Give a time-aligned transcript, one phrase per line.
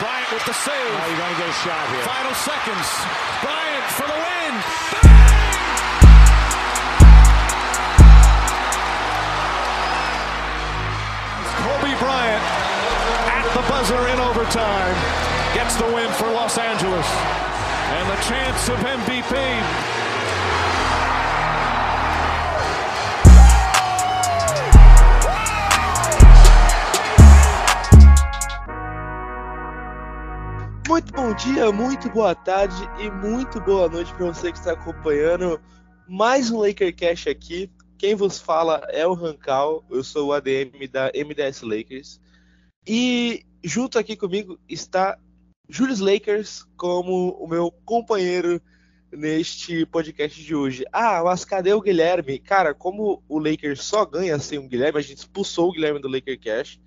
[0.00, 0.72] Bryant with the save.
[0.72, 2.00] Oh, you're going to get a shot here.
[2.08, 2.88] Final seconds.
[3.44, 4.52] Bryant for the win.
[11.60, 12.44] Kobe Bryant
[13.28, 14.96] at the buzzer in overtime
[15.52, 17.06] gets the win for Los Angeles.
[17.92, 19.99] And the chance of MVP
[31.30, 35.60] bom dia, muito boa tarde e muito boa noite para você que está acompanhando
[36.08, 37.70] mais um Laker Cash aqui.
[37.96, 42.20] Quem vos fala é o Rancal, eu sou o ADM da MDS Lakers.
[42.84, 45.16] E junto aqui comigo está
[45.68, 48.60] Julius Lakers como o meu companheiro
[49.12, 50.84] neste podcast de hoje.
[50.92, 52.40] Ah, mas cadê o Guilherme?
[52.40, 56.08] Cara, como o Lakers só ganha sem o Guilherme, a gente expulsou o Guilherme do
[56.08, 56.80] Laker Cash.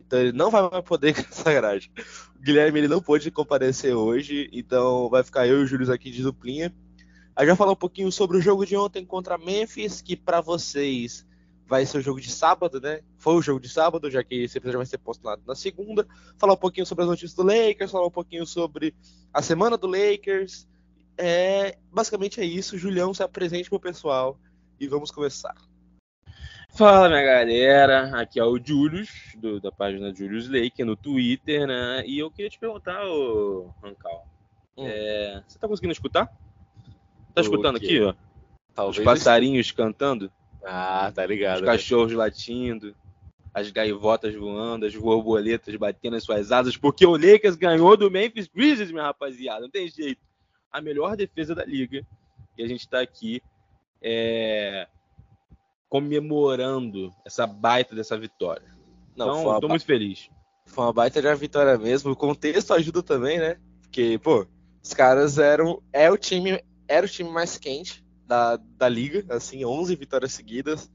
[0.00, 1.92] Então ele não vai poder essa garagem.
[2.44, 6.22] Guilherme ele não pôde comparecer hoje, então vai ficar eu e o Júlio aqui de
[6.22, 6.70] duplinha.
[7.34, 11.26] A vai falar um pouquinho sobre o jogo de ontem contra Memphis, que para vocês
[11.66, 13.00] vai ser o jogo de sábado, né?
[13.16, 16.06] Foi o jogo de sábado, já que esse episódio vai ser postado na segunda.
[16.36, 18.94] Falar um pouquinho sobre as notícias do Lakers, falar um pouquinho sobre
[19.32, 20.68] a semana do Lakers.
[21.16, 22.76] É, basicamente é isso.
[22.76, 24.38] Julião, se apresente pro pessoal
[24.78, 25.56] e vamos começar.
[26.76, 32.02] Fala minha galera, aqui é o Julius, do, da página Julius Lake no Twitter, né?
[32.04, 34.26] E eu queria te perguntar, ô Rancal,
[34.76, 34.84] Hum.
[34.88, 36.26] é, você tá conseguindo escutar?
[37.32, 37.86] Tá O escutando quê?
[37.86, 38.14] aqui, ó?
[38.74, 38.98] Talvez.
[38.98, 40.32] Os passarinhos cantando,
[40.64, 41.60] Ah, tá os ligado.
[41.60, 41.66] né?
[41.66, 42.92] cachorros latindo,
[43.52, 48.48] as gaivotas voando, as borboletas batendo as suas asas, porque o Lakers ganhou do Memphis
[48.48, 50.20] Grizzlies, minha rapaziada, não tem jeito.
[50.72, 52.04] A melhor defesa da liga.
[52.58, 53.40] E a gente tá aqui
[54.02, 54.88] é,
[55.88, 58.66] comemorando essa baita dessa vitória.
[59.16, 60.28] Não, então, uma tô muito feliz.
[60.66, 62.10] Foi uma baita de uma vitória mesmo.
[62.12, 63.58] O contexto ajuda também, né?
[63.82, 64.46] Porque, pô,
[64.82, 65.82] os caras eram.
[65.92, 70.90] É o time, era o time mais quente da, da liga, assim, 11 vitórias seguidas.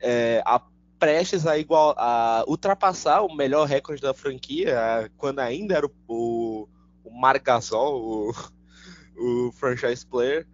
[0.00, 0.62] É, a,
[0.98, 5.92] prestes a, igual, a ultrapassar o melhor recorde da franquia, a- quando ainda era o,
[6.08, 6.68] o,
[7.04, 8.32] o Marc Gasol, o,
[9.48, 10.46] o franchise player.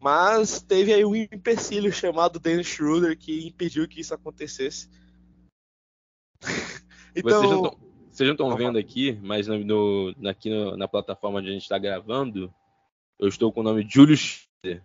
[0.00, 4.88] Mas teve aí um empecilho chamado Dennis Schroeder que impediu que isso acontecesse.
[7.18, 7.74] Então,
[8.10, 11.62] Vocês não estão vendo aqui, mas no, no- aqui no- na plataforma onde a gente
[11.62, 12.52] está gravando,
[13.18, 14.20] eu estou com o nome Julius
[14.60, 14.84] Schroeder.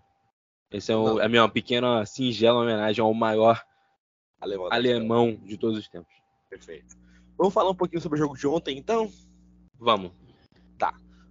[0.72, 1.20] Esse é um- Não.
[1.20, 3.62] a minha pequena, singela homenagem ao maior
[4.40, 4.70] alemão.
[4.72, 6.14] alemão de todos os tempos.
[6.50, 6.96] Perfeito.
[7.38, 9.12] Vamos falar um pouquinho sobre o jogo de ontem, então?
[9.78, 10.14] Vamos.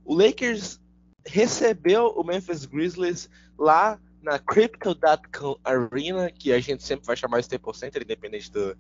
[0.05, 0.79] O Lakers
[1.27, 7.45] recebeu o Memphis Grizzlies lá na Crypto.com Arena, que a gente sempre vai chamar de
[7.45, 8.77] Staples Center, independente do,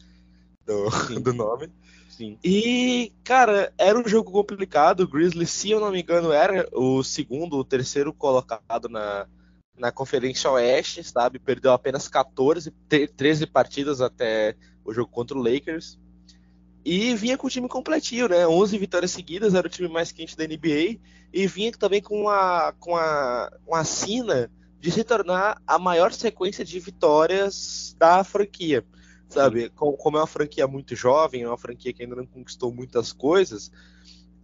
[0.67, 0.91] do,
[1.21, 1.73] do nome.
[2.09, 2.39] Sim.
[2.45, 5.01] E, cara, era um jogo complicado.
[5.01, 9.27] O Grizzlies, se eu não me engano, era o segundo ou terceiro colocado na,
[9.79, 11.39] na Conferência Oeste, sabe?
[11.39, 15.99] Perdeu apenas 14, te- 13 partidas até o jogo contra o Lakers.
[16.85, 18.47] E vinha com o time completinho, né?
[18.47, 20.99] 11 vitórias seguidas, era o time mais quente da NBA.
[21.33, 26.65] E vinha também com a, com a, uma sina de se tornar a maior sequência
[26.65, 28.85] de vitórias da franquia
[29.29, 29.71] sabe?
[29.71, 33.13] Com- Como é uma franquia muito jovem, é uma franquia que ainda não conquistou muitas
[33.13, 33.71] coisas,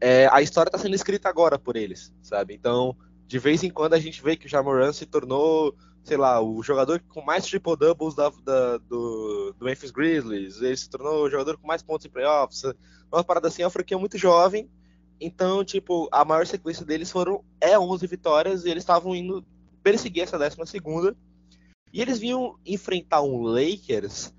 [0.00, 2.54] é, a história está sendo escrita agora por eles, sabe?
[2.54, 2.96] Então,
[3.26, 5.74] de vez em quando a gente vê que o Jamoran se tornou,
[6.06, 10.88] sei lá, o jogador com mais triple-doubles da, da- do, do Memphis Grizzlies, ele se
[10.88, 12.62] tornou o jogador com mais pontos em playoffs,
[13.12, 14.70] uma parada assim, é uma franquia muito jovem,
[15.20, 19.44] então, tipo, a maior sequência deles foram, é 11 vitórias, e eles estavam indo
[19.82, 21.16] perseguir essa décima segunda,
[21.92, 24.32] e eles vinham enfrentar um Lakers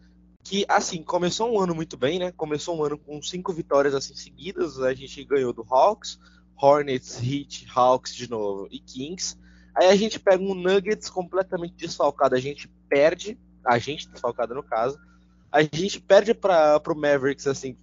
[0.43, 2.31] que, assim, começou um ano muito bem, né?
[2.31, 4.79] Começou um ano com cinco vitórias assim seguidas.
[4.79, 6.17] A gente ganhou do Hawks,
[6.55, 9.37] Hornets, Heat, Hawks de novo e Kings.
[9.77, 12.35] Aí a gente pega um Nuggets completamente desfalcado.
[12.35, 14.97] A gente perde, a gente desfalcado no caso.
[15.51, 17.77] A gente perde para pro Mavericks, assim,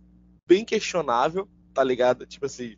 [0.47, 2.27] bem questionável, tá ligado?
[2.27, 2.77] Tipo assim,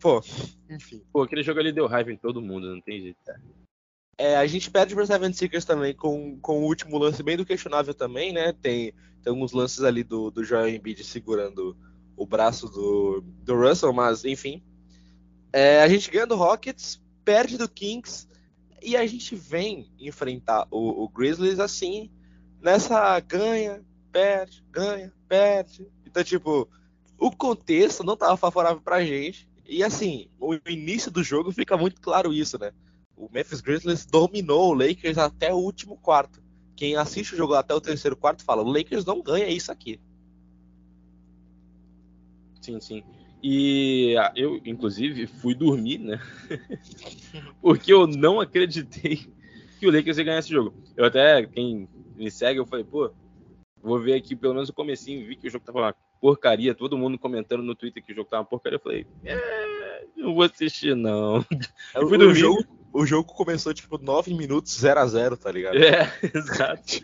[0.00, 0.22] pô,
[0.70, 1.02] enfim.
[1.12, 3.18] Pô, aquele jogo ali deu raiva em todo mundo, não tem jeito.
[4.16, 7.44] É, a gente perde para Seven Seekers também com, com o último lance bem do
[7.44, 8.52] questionável também, né?
[8.52, 11.76] Tem, tem alguns lances ali do, do Joel Embiid segurando
[12.16, 14.62] o braço do, do Russell, mas enfim.
[15.52, 18.28] É, a gente ganha do Rockets, perde do Kings
[18.82, 22.10] e a gente vem enfrentar o, o Grizzlies assim,
[22.60, 25.86] nessa ganha, perde, ganha, perde.
[26.06, 26.68] Então, tipo,
[27.18, 29.48] o contexto não tava favorável pra gente.
[29.66, 32.72] E assim, o início do jogo fica muito claro isso, né?
[33.16, 36.42] O Memphis Grizzlies dominou o Lakers até o último quarto.
[36.74, 40.00] Quem assiste o jogo até o terceiro quarto fala: o Lakers não ganha isso aqui.
[42.60, 43.04] Sim, sim.
[43.42, 46.20] E eu, inclusive, fui dormir, né?
[47.60, 49.26] Porque eu não acreditei
[49.78, 50.74] que o Lakers ia ganhar esse jogo.
[50.96, 53.10] Eu até, quem me segue, eu falei, pô,
[53.82, 56.98] vou ver aqui pelo menos o comecinho, vi que o jogo tava uma porcaria, todo
[56.98, 58.76] mundo comentando no Twitter que o jogo tava uma porcaria.
[58.76, 61.44] Eu falei, é, não vou assistir, não.
[61.94, 62.32] Eu fui dormir.
[62.32, 65.76] O jogo, o jogo começou, tipo, 9 minutos 0 a 0 tá ligado?
[65.76, 67.02] É, exato.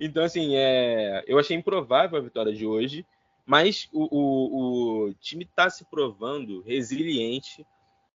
[0.00, 3.04] Então, assim, é, eu achei improvável a vitória de hoje.
[3.46, 7.64] Mas o, o, o time está se provando resiliente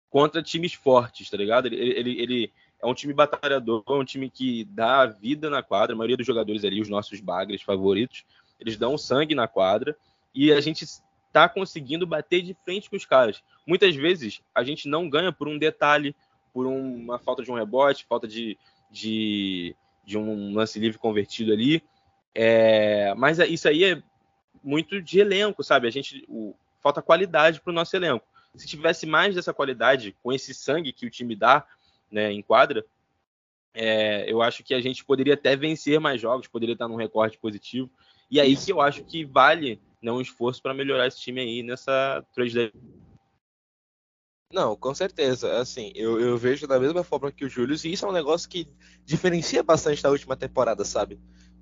[0.10, 1.68] contra times fortes, tá ligado?
[1.68, 5.94] Ele, ele, ele, é um time batalhador, é um time que dá vida na quadra.
[5.94, 8.24] A maioria dos jogadores ali, os nossos bagres favoritos,
[8.58, 9.98] eles dão sangue na quadra
[10.34, 13.44] e a gente está conseguindo bater de frente com os caras.
[13.66, 16.16] Muitas vezes a gente não ganha por um detalhe,
[16.54, 18.58] por uma falta de um rebote, falta de,
[18.90, 19.76] de,
[20.06, 21.84] de um lance livre convertido ali.
[22.34, 24.02] É, mas isso aí é
[24.68, 25.88] muito de elenco, sabe?
[25.88, 28.28] A gente o, falta qualidade para o nosso elenco.
[28.54, 31.66] Se tivesse mais dessa qualidade, com esse sangue que o time dá,
[32.12, 32.86] né, em quadra,
[33.74, 37.38] é, eu acho que a gente poderia até vencer mais jogos, poderia estar num recorde
[37.38, 37.90] positivo.
[38.30, 41.64] E aí que eu acho que vale né, um esforço para melhorar esse time aí
[41.64, 42.74] nessa trade
[44.52, 45.60] não, com certeza.
[45.60, 48.50] Assim, eu, eu vejo da mesma forma que o Júlio, e isso é um negócio
[48.50, 48.66] que
[49.04, 51.20] diferencia bastante da última temporada, sabe?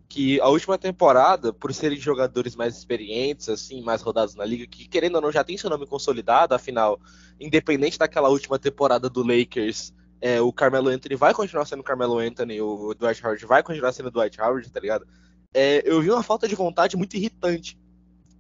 [0.08, 4.88] Que a última temporada, por serem jogadores mais experientes, assim, mais rodados na liga, que
[4.88, 7.00] querendo ou não já tem seu nome consolidado, afinal,
[7.40, 12.62] independente daquela última temporada do Lakers, é, o Carmelo Anthony vai continuar sendo Carmelo Anthony,
[12.62, 15.06] o Dwight Howard vai continuar sendo Dwight Howard, tá ligado?
[15.54, 17.78] É, eu vi uma falta de vontade muito irritante,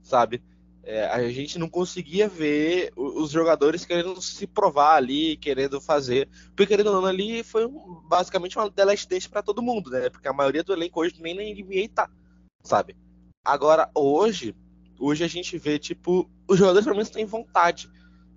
[0.04, 0.44] sabe?
[0.88, 6.30] É, a gente não conseguia ver os jogadores querendo se provar ali, querendo fazer.
[6.50, 7.68] Porque querendo ou não, ali foi
[8.08, 10.12] basicamente uma date para todo mundo, né?
[10.12, 12.08] Porque a maioria do elenco hoje nem na NBA tá,
[12.62, 12.96] sabe?
[13.44, 14.56] Agora, hoje,
[15.00, 17.90] hoje a gente vê, tipo, os jogadores pelo menos têm vontade.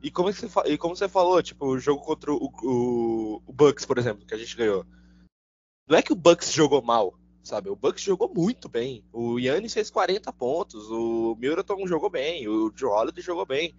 [0.03, 3.85] E como, você, e como você falou, tipo, o jogo contra o, o, o Bucks,
[3.85, 4.87] por exemplo, que a gente ganhou.
[5.87, 7.15] Não é que o Bucks jogou mal,
[7.49, 7.71] sabe?
[7.71, 9.03] O Bucks jogou muito bem.
[9.13, 13.75] O Yannis fez 40 pontos, o Middleton jogou bem, o Joe Holiday jogou bem.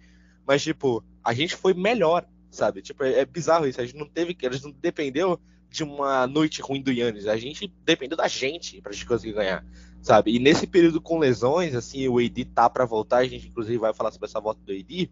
[0.46, 2.82] Mas, tipo, a gente foi melhor, sabe?
[2.82, 3.80] Tipo, é, é bizarro isso.
[3.80, 5.40] A gente não teve, a gente não dependeu
[5.70, 7.28] de uma noite ruim do Yannis.
[7.28, 9.64] A gente dependeu da gente pra gente conseguir ganhar,
[10.02, 10.34] sabe?
[10.34, 13.94] E nesse período com lesões, assim, o AD tá para voltar, a gente inclusive vai
[13.94, 15.08] falar sobre essa volta do AD.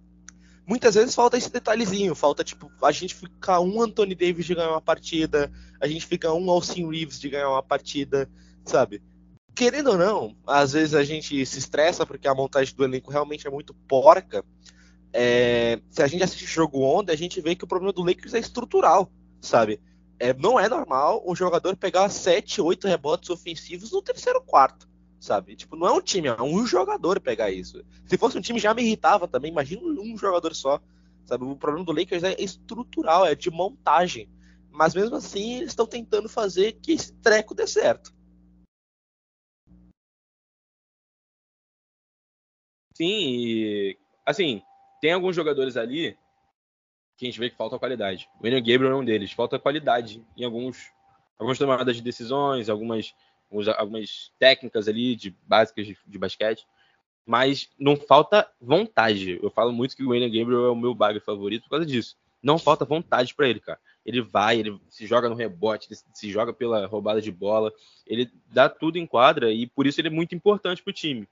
[0.66, 4.69] Muitas vezes falta esse detalhezinho, falta tipo a gente ficar um Anthony Davis de ganhar
[4.69, 5.50] uma partida,
[5.81, 8.28] a gente fica um Austin Reeves de ganhar uma partida,
[8.68, 9.02] sabe?
[9.54, 13.46] Querendo ou não, às vezes a gente se estressa porque a montagem do elenco realmente
[13.46, 14.44] é muito porca.
[15.12, 18.34] É, se a gente assiste jogo ontem, a gente vê que o problema do Lakers
[18.34, 19.10] é estrutural,
[19.40, 19.80] sabe?
[20.20, 24.88] É, não é normal um jogador pegar 7, 8 rebotes ofensivos no terceiro quarto,
[25.18, 25.56] sabe?
[25.56, 27.82] Tipo, não é um time, é um jogador pegar isso.
[28.06, 30.80] Se fosse um time já me irritava também, imagina um jogador só,
[31.24, 31.44] sabe?
[31.44, 34.28] O problema do Lakers é estrutural, é de montagem.
[34.70, 38.12] Mas mesmo assim, eles estão tentando fazer que esse treco dê certo.
[42.98, 43.96] Sim, e
[44.26, 44.60] assim,
[45.00, 46.18] tem alguns jogadores ali
[47.16, 48.28] que a gente vê que falta qualidade.
[48.40, 50.90] O William Gabriel é um deles, falta qualidade em alguns
[51.38, 53.14] algumas tomadas de decisões, algumas
[53.76, 56.66] algumas técnicas ali de básicas de, de basquete,
[57.24, 59.38] mas não falta vontade.
[59.40, 62.16] Eu falo muito que o William Gabriel é o meu bagre favorito por causa disso.
[62.42, 63.78] Não falta vontade para ele, cara.
[64.04, 67.73] Ele vai, ele se joga no rebote, ele se joga pela roubada de bola,
[68.04, 71.28] ele dá tudo em quadra e por isso ele é muito importante pro time,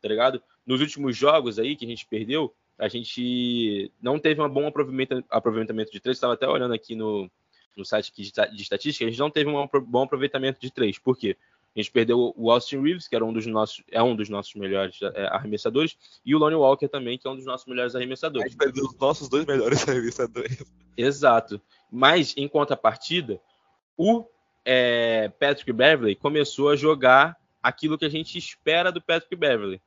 [0.00, 0.42] tá ligado?
[0.68, 4.70] nos últimos jogos aí que a gente perdeu, a gente não teve um bom
[5.30, 6.18] aproveitamento de três.
[6.18, 7.28] Estava até olhando aqui no,
[7.74, 8.22] no site aqui
[8.54, 10.98] de estatística, a gente não teve um bom aproveitamento de três.
[10.98, 11.38] Por quê?
[11.74, 14.54] A gente perdeu o Austin Reeves, que era um dos nossos, é um dos nossos
[14.56, 18.46] melhores é, arremessadores, e o Lonnie Walker também, que é um dos nossos melhores arremessadores.
[18.46, 20.62] A gente perdeu os nossos dois melhores arremessadores.
[20.96, 21.60] Exato.
[21.90, 23.40] Mas, em contrapartida,
[23.96, 24.26] o
[24.66, 29.80] é, Patrick Beverly começou a jogar aquilo que a gente espera do Patrick Beverly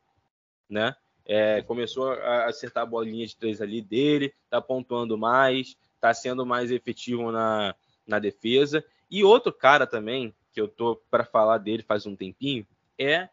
[0.72, 0.96] né?
[1.25, 6.46] É, começou a acertar a bolinha de três ali dele, tá pontuando mais, tá sendo
[6.46, 7.75] mais efetivo na,
[8.08, 8.84] na defesa.
[9.10, 12.66] E outro cara também, que eu tô para falar dele faz um tempinho,
[12.98, 13.30] é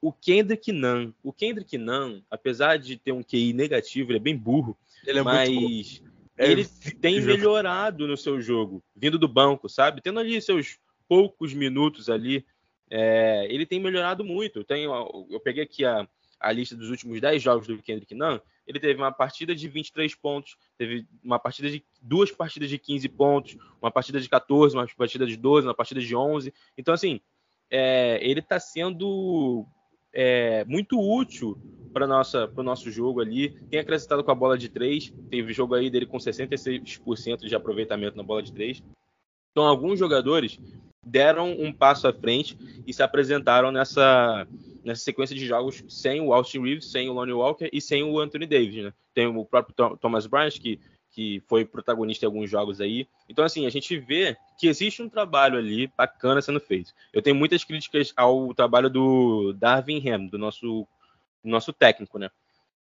[0.00, 1.12] o Kendrick Nunn.
[1.22, 5.22] O Kendrick Nunn, apesar de ter um QI negativo, ele é bem burro, ele é
[5.22, 6.02] mas
[6.36, 6.64] é ele
[7.00, 10.00] tem melhorado no seu jogo, vindo do banco, sabe?
[10.00, 12.44] Tendo ali seus poucos minutos ali,
[12.90, 14.64] é, ele tem melhorado muito.
[14.64, 16.06] Tenho, eu peguei aqui a,
[16.42, 20.14] a lista dos últimos 10 jogos do Kendrick Nunn, ele teve uma partida de 23
[20.16, 24.86] pontos, teve uma partida de duas partidas de 15 pontos, uma partida de 14, uma
[24.86, 26.52] partida de 12, uma partida de 11.
[26.76, 27.20] Então, assim,
[27.70, 29.66] é, ele está sendo
[30.12, 31.56] é, muito útil
[31.92, 33.50] para o nosso jogo ali.
[33.70, 35.12] Tem acrescentado com a bola de três.
[35.30, 38.82] Teve jogo aí dele com 66% de aproveitamento na bola de três.
[39.52, 40.58] Então, alguns jogadores
[41.04, 42.56] deram um passo à frente
[42.86, 44.46] e se apresentaram nessa,
[44.82, 48.18] nessa sequência de jogos sem o Austin Reeves, sem o Lonnie Walker e sem o
[48.18, 48.84] Anthony Davis.
[48.84, 48.92] Né?
[49.12, 50.80] Tem o próprio Thomas Bryant, que,
[51.10, 53.06] que foi protagonista em alguns jogos aí.
[53.28, 56.92] Então, assim, a gente vê que existe um trabalho ali bacana sendo feito.
[57.12, 60.86] Eu tenho muitas críticas ao trabalho do Darvin Ham, do nosso
[61.44, 62.30] nosso técnico, né?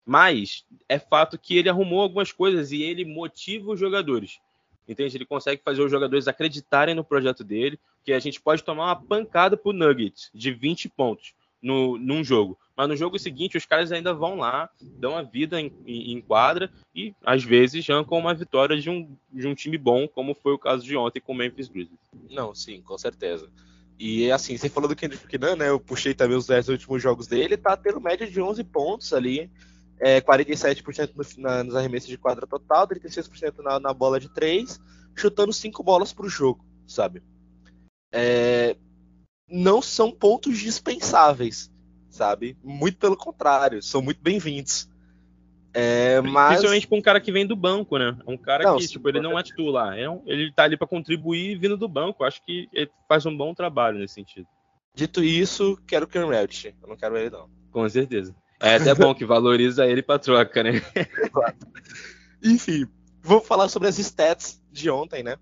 [0.05, 4.39] Mas é fato que ele arrumou algumas coisas e ele motiva os jogadores.
[4.87, 5.17] Entende?
[5.17, 8.95] Ele consegue fazer os jogadores acreditarem no projeto dele, que a gente pode tomar uma
[8.95, 12.57] pancada pro Nuggets de 20 pontos no, num jogo.
[12.75, 16.21] Mas no jogo seguinte, os caras ainda vão lá, dão a vida em, em, em
[16.21, 20.53] quadra e, às vezes, arrancam uma vitória de um, de um time bom, como foi
[20.53, 21.99] o caso de ontem com o Memphis Grizzlies.
[22.29, 23.49] Não, sim, com certeza.
[23.99, 25.69] E assim, você falou do Kendrick Nunn, né?
[25.69, 29.47] Eu puxei também os 10 últimos jogos dele, tá tendo média de 11 pontos ali,
[30.01, 34.79] é, 47% no, na, nos arremessos de quadra total, 36% na, na bola de 3,
[35.15, 37.21] chutando 5 bolas pro jogo, sabe?
[38.11, 38.75] É,
[39.47, 41.71] não são pontos dispensáveis,
[42.09, 42.57] sabe?
[42.63, 44.89] Muito pelo contrário, são muito bem-vindos.
[45.71, 46.49] É, mas...
[46.49, 48.17] Principalmente para um cara que vem do banco, né?
[48.27, 49.97] Um cara não, que, tipo, ele não é titular.
[49.97, 52.25] É ele tá ali para contribuir vindo do banco.
[52.25, 54.47] Acho que ele faz um bom trabalho nesse sentido.
[54.93, 56.19] Dito isso, quero o Ken.
[56.19, 57.49] Eu não quero ele, não.
[57.71, 58.35] Com certeza.
[58.61, 60.81] É até bom que valoriza ele pra troca, né?
[62.43, 62.87] Enfim,
[63.21, 65.37] vamos falar sobre as stats de ontem, né?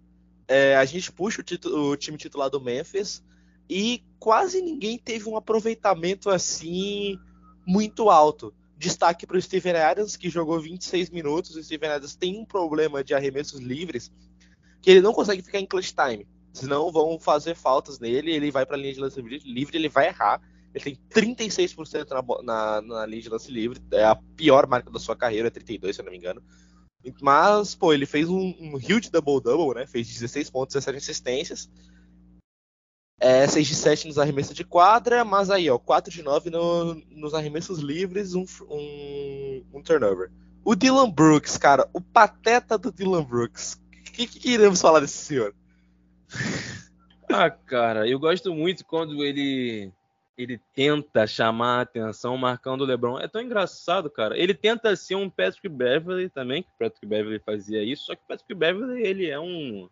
[0.48, 3.24] É, a gente puxa o, o time titular do Memphis
[3.70, 7.20] e quase ninguém teve um aproveitamento assim
[7.66, 8.54] muito alto.
[8.76, 11.56] Destaque para o Steven Adams, que jogou 26 minutos.
[11.56, 14.12] O Steven Adams tem um problema de arremessos livres,
[14.82, 16.26] que ele não consegue ficar em clutch time.
[16.52, 20.08] Senão vão fazer faltas nele, ele vai para a linha de lance livre, ele vai
[20.08, 20.42] errar.
[20.74, 25.00] Ele tem 36% na, na, na linha de lance livre, é a pior marca da
[25.00, 26.44] sua carreira, 32, se eu não me engano.
[27.22, 29.88] Mas, pô, ele fez um, um huge double-double, né?
[29.88, 31.70] Fez 16 pontos, 17 assistências.
[33.20, 36.96] É, 6 de 7 nos arremessos de quadra, mas aí, ó, 4 de 9 no,
[37.10, 40.32] nos arremessos livres, um, um, um, turnover.
[40.64, 43.74] O Dylan Brooks, cara, o pateta do Dylan Brooks.
[44.08, 45.54] O que, que iremos falar desse senhor?
[47.32, 49.94] Ah, cara, eu gosto muito quando ele
[50.42, 53.20] ele tenta chamar a atenção marcando o LeBron.
[53.20, 54.38] É tão engraçado, cara.
[54.38, 58.22] Ele tenta ser um Patrick Beverly também, que o Patrick Beverly fazia isso, só que
[58.24, 59.90] o Patrick Beverly, ele é um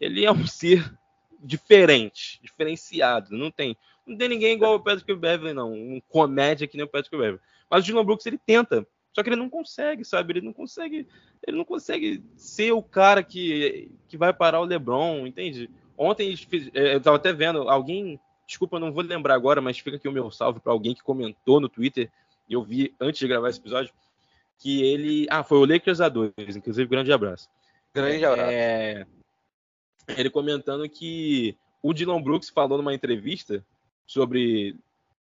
[0.00, 0.92] ele é um ser
[1.38, 3.36] diferente, diferenciado.
[3.36, 5.72] Não tem, não tem ninguém igual o Patrick Beverly, não.
[5.72, 7.40] Um comédia que nem o Patrick Beverly.
[7.70, 10.32] Mas o Dylan Brooks ele tenta, só que ele não consegue, sabe?
[10.32, 11.06] Ele não consegue,
[11.46, 15.70] ele não consegue ser o cara que, que vai parar o LeBron, entende?
[15.96, 16.34] Ontem
[16.74, 18.18] é, eu tava até vendo alguém,
[18.50, 21.02] desculpa, eu não vou lembrar agora, mas fica aqui o meu salve para alguém que
[21.02, 22.10] comentou no Twitter.
[22.48, 23.94] Eu vi antes de gravar esse episódio
[24.58, 27.48] que ele, ah, foi o Lakers A2, inclusive grande abraço.
[27.94, 28.50] Grande abraço.
[28.50, 29.06] É,
[30.16, 33.64] ele comentando que o Dylan Brooks falou numa entrevista
[34.04, 34.76] sobre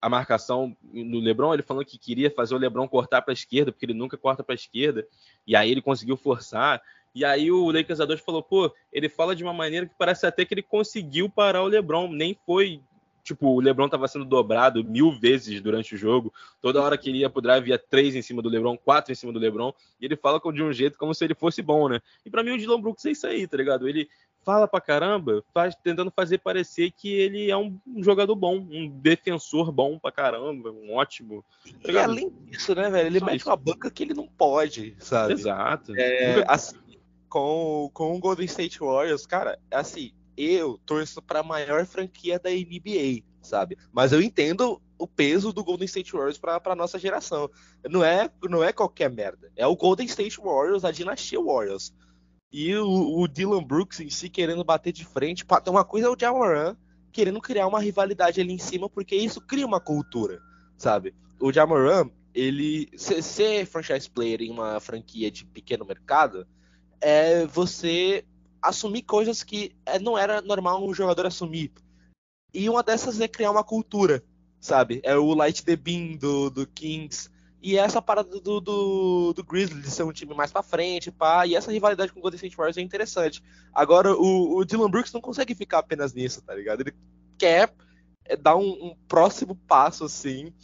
[0.01, 3.71] a marcação no LeBron, ele falou que queria fazer o LeBron cortar para a esquerda,
[3.71, 5.07] porque ele nunca corta para a esquerda,
[5.47, 6.81] e aí ele conseguiu forçar.
[7.15, 10.47] E aí o Lakers a falou, pô, ele fala de uma maneira que parece até
[10.47, 12.81] que ele conseguiu parar o LeBron, nem foi
[13.23, 16.33] tipo, o LeBron estava sendo dobrado mil vezes durante o jogo.
[16.61, 19.17] Toda hora que ele ia pro drive, ia três em cima do LeBron, quatro em
[19.17, 19.73] cima do LeBron.
[20.01, 22.01] E ele fala de um jeito como se ele fosse bom, né?
[22.25, 23.89] E para mim o Dylan Brooks é isso aí, tá ligado?
[23.89, 24.09] Ele
[24.45, 28.89] fala pra caramba, faz, tentando fazer parecer que ele é um, um, jogador bom, um
[28.89, 31.45] defensor bom pra caramba, um ótimo.
[31.83, 33.07] Tá e além disso, né, velho?
[33.07, 33.49] Ele Só mete isso.
[33.49, 35.35] uma banca que ele não pode, sabe?
[35.35, 35.95] Exato.
[35.97, 36.77] É, assim,
[37.29, 43.23] com, com o Golden State Warriors, cara, assim, eu torço pra maior franquia da NBA,
[43.43, 43.77] sabe?
[43.93, 47.51] Mas eu entendo o peso do Golden State Warriors pra nossa geração.
[47.89, 49.51] Não é, não é qualquer merda.
[49.57, 51.93] É o Golden State Warriors, a dinastia Warriors.
[52.53, 55.45] E o, o, Dylan Brooks em si querendo bater de frente.
[55.69, 56.77] Uma coisa é o Jamoran
[57.13, 60.41] querendo criar uma rivalidade ali em cima, porque isso cria uma cultura,
[60.77, 61.15] sabe?
[61.41, 66.47] O Jamoran, ele ser franchise player em uma franquia de pequeno mercado
[67.01, 68.25] é você
[68.63, 71.73] assumir coisas que é, não era normal um jogador assumir.
[72.53, 74.23] E uma dessas é criar uma cultura,
[74.61, 75.01] sabe?
[75.05, 77.31] É o Light the Beam do, do Kings,
[77.63, 81.55] e essa parada do, do, do Grizzlies ser um time mais pra frente, pá, e
[81.55, 83.43] essa rivalidade com o Golden State Warriors é interessante.
[83.73, 86.81] Agora, o, o Dylan Brooks não consegue ficar apenas nisso, tá ligado?
[86.81, 86.95] Ele
[87.37, 87.71] quer
[88.25, 90.55] é, dar um, um próximo passo, assim.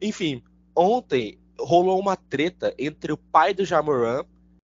[0.00, 0.42] Enfim,
[0.74, 4.24] ontem rolou uma treta entre o pai do Jamoran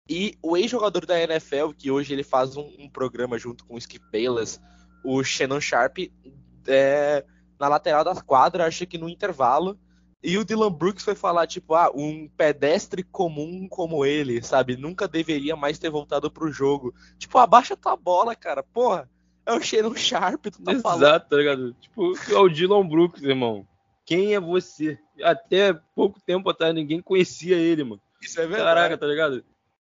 [0.09, 3.77] e o ex-jogador da NFL, que hoje ele faz um, um, programa junto com o
[3.77, 4.59] Skip Bayless,
[5.03, 5.97] o Shannon Sharp,
[6.67, 7.25] é,
[7.59, 9.77] na lateral da quadra, acho que no intervalo
[10.23, 14.77] E o Dylan Brooks foi falar, tipo, ah, um pedestre comum como ele, sabe?
[14.77, 16.93] Nunca deveria mais ter voltado pro jogo.
[17.17, 18.63] Tipo, abaixa tua bola, cara.
[18.63, 19.09] Porra,
[19.45, 21.21] é o Shannon Sharp, tu tá Exato, falando.
[21.27, 21.73] tá ligado?
[21.73, 23.67] Tipo, é o Dylan Brooks, irmão.
[24.05, 24.97] Quem é você?
[25.21, 28.01] Até pouco tempo atrás ninguém conhecia ele, mano.
[28.21, 28.63] Isso é verdade.
[28.63, 29.43] Caraca, tá ligado?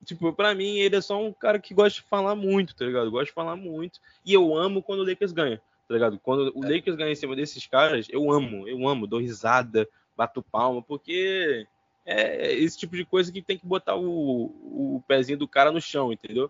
[0.05, 3.11] Tipo, pra mim, ele é só um cara que gosta de falar muito, tá ligado?
[3.11, 3.99] Gosta de falar muito.
[4.25, 6.19] E eu amo quando o Lakers ganha, tá ligado?
[6.19, 6.75] Quando o É.
[6.75, 11.65] Lakers ganha em cima desses caras, eu amo, eu amo, dou risada, bato palma, porque
[12.05, 15.81] é esse tipo de coisa que tem que botar o, o pezinho do cara no
[15.81, 16.49] chão, entendeu?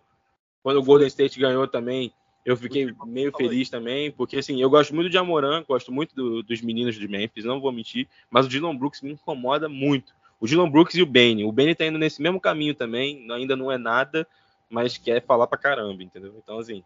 [0.62, 2.14] Quando o Golden State ganhou também,
[2.46, 6.44] eu fiquei meio feliz também, porque assim, eu gosto muito de Amoran, gosto muito do-
[6.44, 10.14] dos meninos de Memphis, não vou mentir, mas o Dylan Brooks me incomoda muito.
[10.40, 11.44] O Dylan Brooks e o Bane.
[11.44, 14.28] O Bane tá indo nesse mesmo caminho também, ainda não é nada,
[14.70, 16.36] mas quer falar pra caramba, entendeu?
[16.38, 16.84] Então, assim,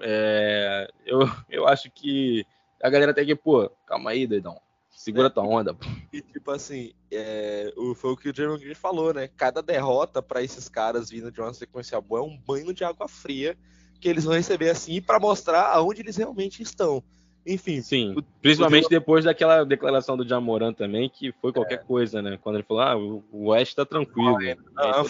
[0.00, 2.46] é, eu, eu acho que
[2.82, 4.60] a galera tem que, pô, calma aí, doidão.
[4.90, 5.86] Segura tua onda, pô.
[6.12, 9.28] E tipo assim, é, o, foi o que o Draymond Green falou, né?
[9.28, 13.08] Cada derrota pra esses caras vindo de uma sequência boa é um banho de água
[13.08, 13.56] fria
[14.00, 17.02] que eles vão receber assim pra mostrar aonde eles realmente estão.
[17.46, 22.20] Enfim, Sim, o- principalmente o depois daquela declaração do Jamoran também, que foi qualquer coisa,
[22.20, 22.38] né?
[22.42, 24.36] Quando ele falou, ah, o West tá tranquilo.
[24.76, 25.02] Ah,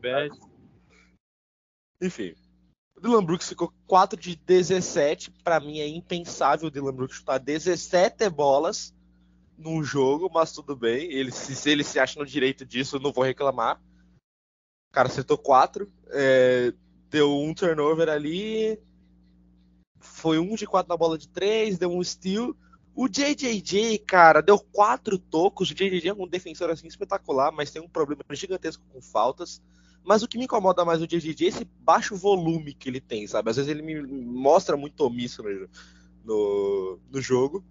[0.00, 0.36] perde,
[2.00, 2.34] enfim.
[2.96, 5.30] O Dylan Brooks ficou 4 de 17.
[5.44, 8.94] Pra mim é impensável o Dylan Brooks chutar 17 bolas
[9.56, 11.10] num jogo, mas tudo bem.
[11.12, 13.80] Ele, se, ele se acha no direito disso, eu não vou reclamar.
[14.90, 15.86] O cara acertou 4.
[17.10, 18.80] deu um turnover ali.
[20.26, 21.78] Foi um de 4 na bola de 3.
[21.78, 22.52] Deu um steal.
[22.96, 25.70] O JJJ, cara, deu quatro tocos.
[25.70, 29.62] O JJJ é um defensor assim espetacular, mas tem um problema gigantesco com faltas.
[30.04, 33.24] Mas o que me incomoda mais no JJJ é esse baixo volume que ele tem,
[33.28, 33.50] sabe?
[33.50, 35.68] Às vezes ele me mostra muito omisso no,
[36.24, 37.64] no, no jogo.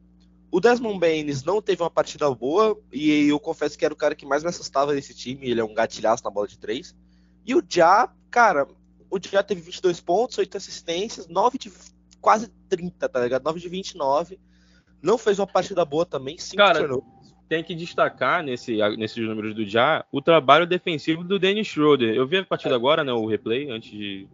[0.49, 4.15] O Desmond Baines não teve uma partida boa, e eu confesso que era o cara
[4.15, 5.49] que mais me assustava desse time.
[5.49, 6.95] Ele é um gatilhaço na bola de três.
[7.45, 8.65] E o Já, cara,
[9.09, 11.69] o Já teve 22 pontos, 8 assistências, 9 de
[12.25, 13.43] quase 30, tá ligado?
[13.43, 14.39] 9 de 29.
[14.99, 17.35] Não fez uma partida boa também, 5 Cara, turnovers.
[17.47, 22.15] tem que destacar nesse, nesses números do Já o trabalho defensivo do Dennis Schroeder.
[22.15, 24.27] Eu vi a partida agora, né, o replay, antes de,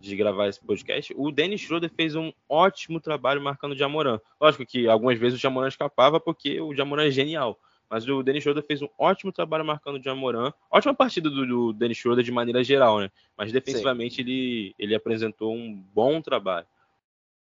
[0.00, 1.12] de gravar esse podcast.
[1.14, 4.18] O Dennis Schroeder fez um ótimo trabalho marcando o Jamoran.
[4.40, 7.60] Lógico que algumas vezes o Jamoran escapava porque o Jamoran é genial.
[7.90, 10.54] Mas o Dennis Schroeder fez um ótimo trabalho marcando o Jamoran.
[10.70, 13.10] Ótima partida do, do Dennis Schroeder de maneira geral, né?
[13.36, 16.66] Mas defensivamente ele, ele apresentou um bom trabalho.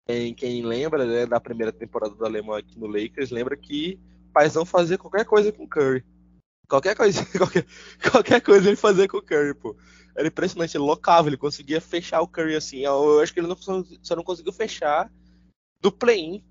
[0.08, 4.32] Quem, quem lembra né, da primeira temporada do Alemão aqui no Lakers, lembra que o
[4.32, 6.06] Paizão fazia qualquer coisa com o Curry.
[6.70, 7.66] Qualquer coisa, qualquer,
[8.10, 9.76] qualquer coisa ele fazia com o Curry, pô.
[10.16, 12.80] Era impressionante, ele locava, ele conseguia fechar o Curry assim.
[12.80, 13.58] Eu, eu acho que ele não,
[14.02, 15.12] só não conseguiu fechar
[15.82, 16.42] do play-in.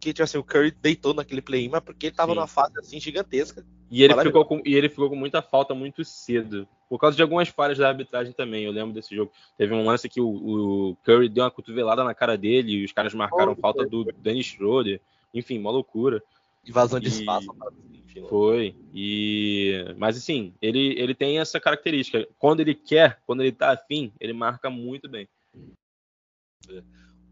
[0.00, 2.36] Que tipo assim, o Curry deitou naquele play-in, mas porque ele tava Sim.
[2.36, 3.66] numa fase assim gigantesca.
[3.90, 6.68] E ele, ficou com, e ele ficou com muita falta muito cedo.
[6.88, 8.64] Por causa de algumas falhas da arbitragem também.
[8.64, 9.32] Eu lembro desse jogo.
[9.56, 12.92] Teve um lance que o, o Curry deu uma cotovelada na cara dele e os
[12.92, 15.00] caras marcaram Oh, falta do Dennis Schroeder.
[15.32, 16.22] Enfim, uma loucura.
[16.66, 17.48] Invasão de espaço.
[17.94, 18.76] Enfim, Foi.
[18.94, 22.28] E mas assim, ele, ele tem essa característica.
[22.38, 25.26] Quando ele quer, quando ele tá afim, ele marca muito bem.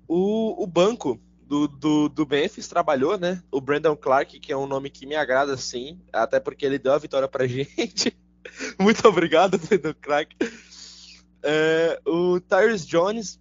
[0.09, 3.41] O, o banco do, do, do Memphis trabalhou, né?
[3.51, 6.93] O Brandon Clark, que é um nome que me agrada sim, até porque ele deu
[6.93, 8.17] a vitória pra gente.
[8.79, 10.37] Muito obrigado, Brandon Clark.
[11.43, 13.41] É, o Tyrese Jones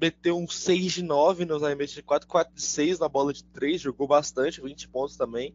[0.00, 3.42] meteu um 6 de 9 nos arremessos de 4, 4 de 6 na bola de
[3.44, 5.54] 3, jogou bastante, 20 pontos também.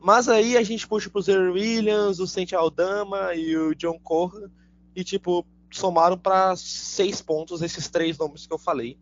[0.00, 4.50] Mas aí a gente puxa pro Zero Williams, o Saint Aldama e o John Corra,
[4.96, 8.98] e tipo, somaram para 6 pontos esses três nomes que eu falei.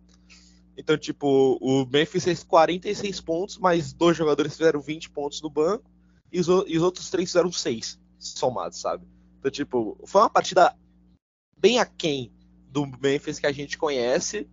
[0.77, 5.91] Então, tipo, o Memphis fez 46 pontos, mas dois jogadores fizeram 20 pontos no banco
[6.31, 9.07] e os, e os outros três fizeram 6 somados, sabe?
[9.39, 10.77] Então, tipo, foi uma partida
[11.57, 12.31] bem aquém
[12.69, 14.47] do Memphis que a gente conhece.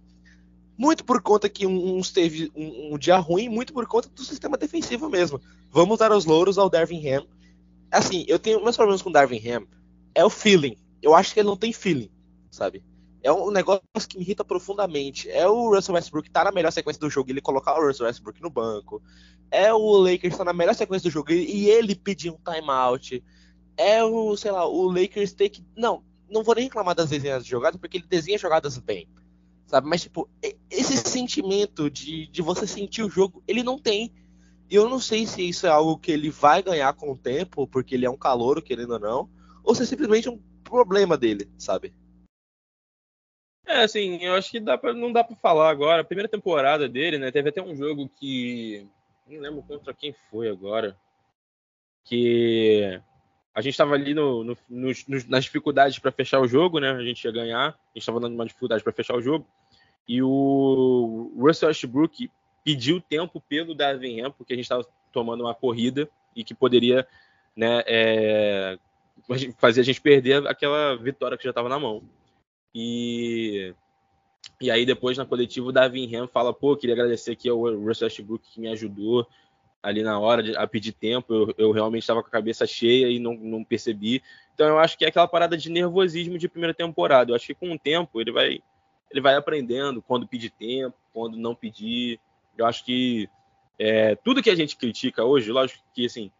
[0.78, 4.58] Muito por conta que uns teve um, um dia ruim, muito por conta do sistema
[4.58, 5.42] defensivo mesmo.
[5.70, 7.28] Vamos dar os louros ao Darvin Ham.
[7.92, 9.68] Assim, eu tenho meus problemas com o Darvin Ham.
[10.16, 10.78] É o feeling.
[11.02, 12.10] Eu acho que ele não tem feeling,
[12.50, 12.84] sabe?
[13.24, 15.30] É um negócio que me irrita profundamente.
[15.30, 18.06] É o Russell Westbrook tá na melhor sequência do jogo e ele colocar o Russell
[18.06, 19.02] Westbrook no banco.
[19.50, 23.24] É o Lakers tá na melhor sequência do jogo e ele pedir um timeout.
[23.78, 25.64] É o, sei lá, o Lakers ter que.
[25.76, 29.08] Não, não vou nem reclamar das desenhas de jogadas, porque ele desenha jogadas bem.
[29.68, 29.88] Sabe?
[29.88, 30.30] Mas, tipo,
[30.70, 34.12] esse sentimento de, de você sentir o jogo, ele não tem.
[34.70, 37.66] E eu não sei se isso é algo que ele vai ganhar com o tempo,
[37.68, 39.30] porque ele é um calouro, querendo ou não,
[39.64, 41.94] ou se é simplesmente um problema dele, sabe?
[43.66, 46.02] É, assim, eu acho que dá pra, não dá pra falar agora.
[46.02, 47.32] A primeira temporada dele, né?
[47.32, 48.88] Teve até um jogo que.
[49.28, 50.98] Não lembro contra quem foi agora.
[52.04, 53.00] que
[53.56, 54.56] a gente estava ali no, no,
[55.30, 56.92] nas dificuldades para fechar o jogo, né?
[56.92, 59.48] A gente ia ganhar, a gente estava dando uma dificuldade para fechar o jogo.
[60.08, 62.30] E o Russell Westbrook
[62.64, 67.08] pediu tempo pelo Darvin Ham, porque a gente estava tomando uma corrida e que poderia
[67.56, 68.78] né, é,
[69.58, 72.02] fazer a gente perder aquela vitória que já estava na mão.
[72.74, 73.74] E,
[74.60, 78.08] e aí depois na coletiva o Darvin Ham fala, pô, queria agradecer aqui ao Russell
[78.08, 79.28] Westbrook que me ajudou,
[79.84, 81.34] ali na hora de, a pedir tempo.
[81.34, 84.24] Eu, eu realmente estava com a cabeça cheia e não, não, percebi.
[84.56, 87.32] Então eu acho que é aquela parada de nervosismo de primeira temporada.
[87.32, 88.64] Eu acho que com o tempo ele vai
[89.12, 92.20] ele vai aprendendo quando pedir tempo, quando não pedir.
[92.58, 93.30] Eu acho que
[93.78, 96.32] é, tudo que a gente critica hoje, lógico que assim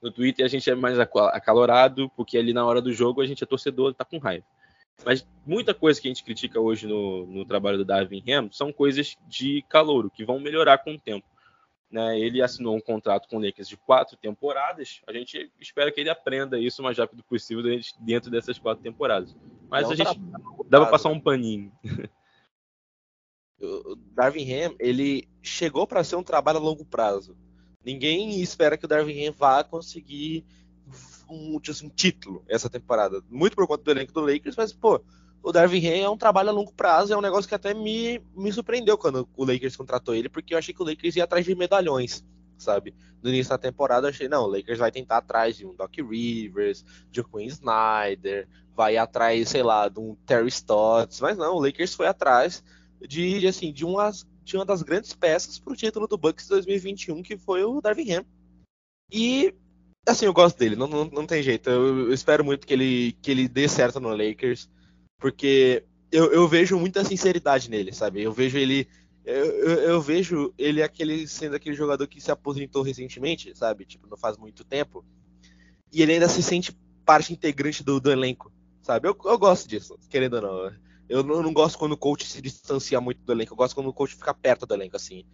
[0.00, 3.42] no Twitter a gente é mais acalorado porque ali na hora do jogo a gente
[3.42, 4.44] é torcedor, tá com raiva.
[5.04, 8.72] Mas muita coisa que a gente critica hoje no, no trabalho do Darwin Ham são
[8.72, 11.26] coisas de calouro que vão melhorar com o tempo.
[11.90, 15.00] Né, ele assinou um contrato com o Lakers de quatro temporadas.
[15.08, 17.64] A gente espera que ele aprenda isso o mais rápido possível
[17.98, 19.34] dentro dessas quatro temporadas.
[19.68, 20.20] Mas Não a gente
[20.68, 21.72] dá para passar um paninho.
[23.60, 27.36] O Darvin Ham, ele chegou para ser um trabalho a longo prazo.
[27.84, 30.46] Ninguém espera que o Darvin Ham vá conseguir
[31.30, 33.22] um, um título essa temporada.
[33.28, 35.00] Muito por conta do elenco do Lakers, mas, pô,
[35.42, 38.20] o Darvin Ham é um trabalho a longo prazo, é um negócio que até me,
[38.36, 41.44] me surpreendeu quando o Lakers contratou ele, porque eu achei que o Lakers ia atrás
[41.44, 42.24] de medalhões,
[42.58, 42.94] sabe?
[43.22, 45.94] No início da temporada eu achei, não, o Lakers vai tentar atrás de um Doc
[45.96, 51.56] Rivers, de um Quinn Snyder, vai atrás, sei lá, de um Terry Stotts, mas não,
[51.56, 52.62] o Lakers foi atrás
[53.00, 56.48] de, de assim, de, umas, de uma das grandes peças para o título do Bucks
[56.48, 58.24] 2021, que foi o Darvin Ham.
[59.10, 59.54] E
[60.06, 61.68] assim, eu gosto dele, não, não, não tem jeito.
[61.70, 64.68] Eu, eu espero muito que ele, que ele dê certo no Lakers.
[65.18, 68.22] Porque eu, eu vejo muita sinceridade nele, sabe?
[68.22, 68.88] Eu vejo ele.
[69.24, 73.84] Eu, eu, eu, vejo ele aquele sendo aquele jogador que se aposentou recentemente, sabe?
[73.84, 75.04] Tipo, não faz muito tempo.
[75.92, 78.50] E ele ainda se sente parte integrante do, do elenco,
[78.82, 79.08] sabe?
[79.08, 80.72] Eu, eu gosto disso, querendo ou não.
[81.08, 83.88] Eu não, não, gosto quando o coach se distancia muito do elenco, eu gosto quando
[83.88, 85.24] o coach fica perto do elenco, assim.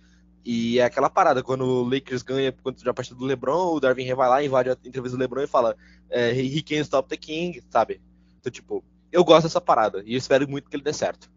[0.48, 4.14] E é aquela parada, quando o Lakers ganha quando já partida do LeBron, o Darvin
[4.14, 5.76] vai lá, invade a entrevista do LeBron e fala
[6.08, 8.00] é, he can't stop the king, sabe?
[8.38, 11.28] Então, tipo, eu gosto dessa parada e espero muito que ele dê certo.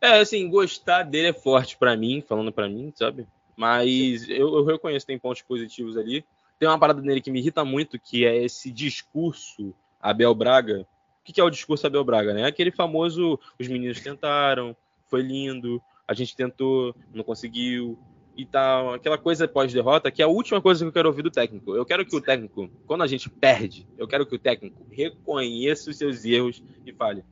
[0.00, 3.26] É, assim, gostar dele é forte para mim, falando para mim, sabe?
[3.56, 6.24] Mas eu, eu, reconheço que tem pontos positivos ali.
[6.60, 10.86] Tem uma parada nele que me irrita muito, que é esse discurso Abel Braga.
[11.20, 12.46] O que é o discurso Abel Braga, né?
[12.46, 14.76] Aquele famoso, os meninos tentaram,
[15.08, 17.98] foi lindo, a gente tentou, não conseguiu,
[18.36, 21.30] e tal, aquela coisa pós-derrota, que é a última coisa que eu quero ouvir do
[21.30, 21.74] técnico.
[21.74, 25.90] Eu quero que o técnico, quando a gente perde, eu quero que o técnico reconheça
[25.90, 27.24] os seus erros e fale: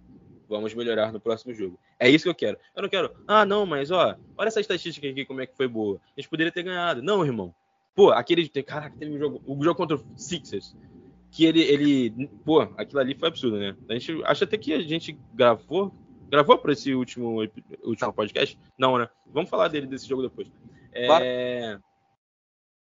[0.49, 1.79] vamos melhorar no próximo jogo.
[1.99, 2.59] É isso que eu quero.
[2.75, 5.69] Eu não quero, ah, não, mas ó, olha essa estatística aqui, como é que foi
[5.69, 6.01] boa.
[6.17, 7.03] A gente poderia ter ganhado.
[7.03, 7.55] Não, irmão.
[7.95, 8.49] Pô, aquele.
[8.49, 9.43] Caraca, teve um jogo.
[9.47, 10.77] O jogo contra o Sixers.
[11.31, 12.29] Que ele, ele.
[12.45, 13.77] Pô, aquilo ali foi absurdo, né?
[13.89, 15.93] A gente acha até que a gente gravou.
[16.31, 17.43] Gravou para esse último,
[17.83, 18.57] último podcast?
[18.79, 19.09] Não, né?
[19.27, 20.49] Vamos falar dele desse jogo depois.
[20.93, 21.77] É...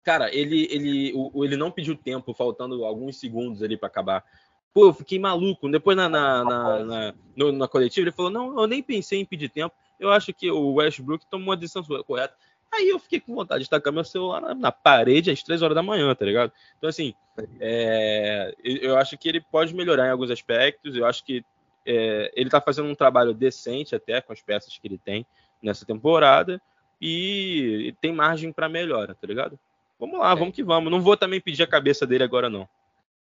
[0.03, 4.25] Cara, ele, ele, o, ele não pediu tempo, faltando alguns segundos ali para acabar.
[4.73, 5.69] Pô, eu fiquei maluco.
[5.71, 9.27] Depois na, na, na, na, no, na coletiva, ele falou: Não, eu nem pensei em
[9.27, 9.75] pedir tempo.
[10.01, 12.35] Eu acho que o Westbrook tomou a decisão correta.
[12.73, 15.77] Aí eu fiquei com vontade de tacar meu celular na, na, parede às três horas
[15.77, 16.51] da manhã, tá ligado?
[16.77, 17.15] Então, assim,
[17.61, 20.97] é, eu acho que ele pode melhorar em alguns aspectos.
[20.97, 21.45] Eu acho que
[21.87, 25.27] é, ele tá fazendo um trabalho decente até com as peças que ele tem
[25.63, 26.61] nessa temporada
[27.01, 29.59] e tem margem para melhora, tá ligado?
[29.99, 30.37] Vamos lá, é.
[30.37, 30.91] vamos que vamos.
[30.91, 32.69] Não vou também pedir a cabeça dele agora, não.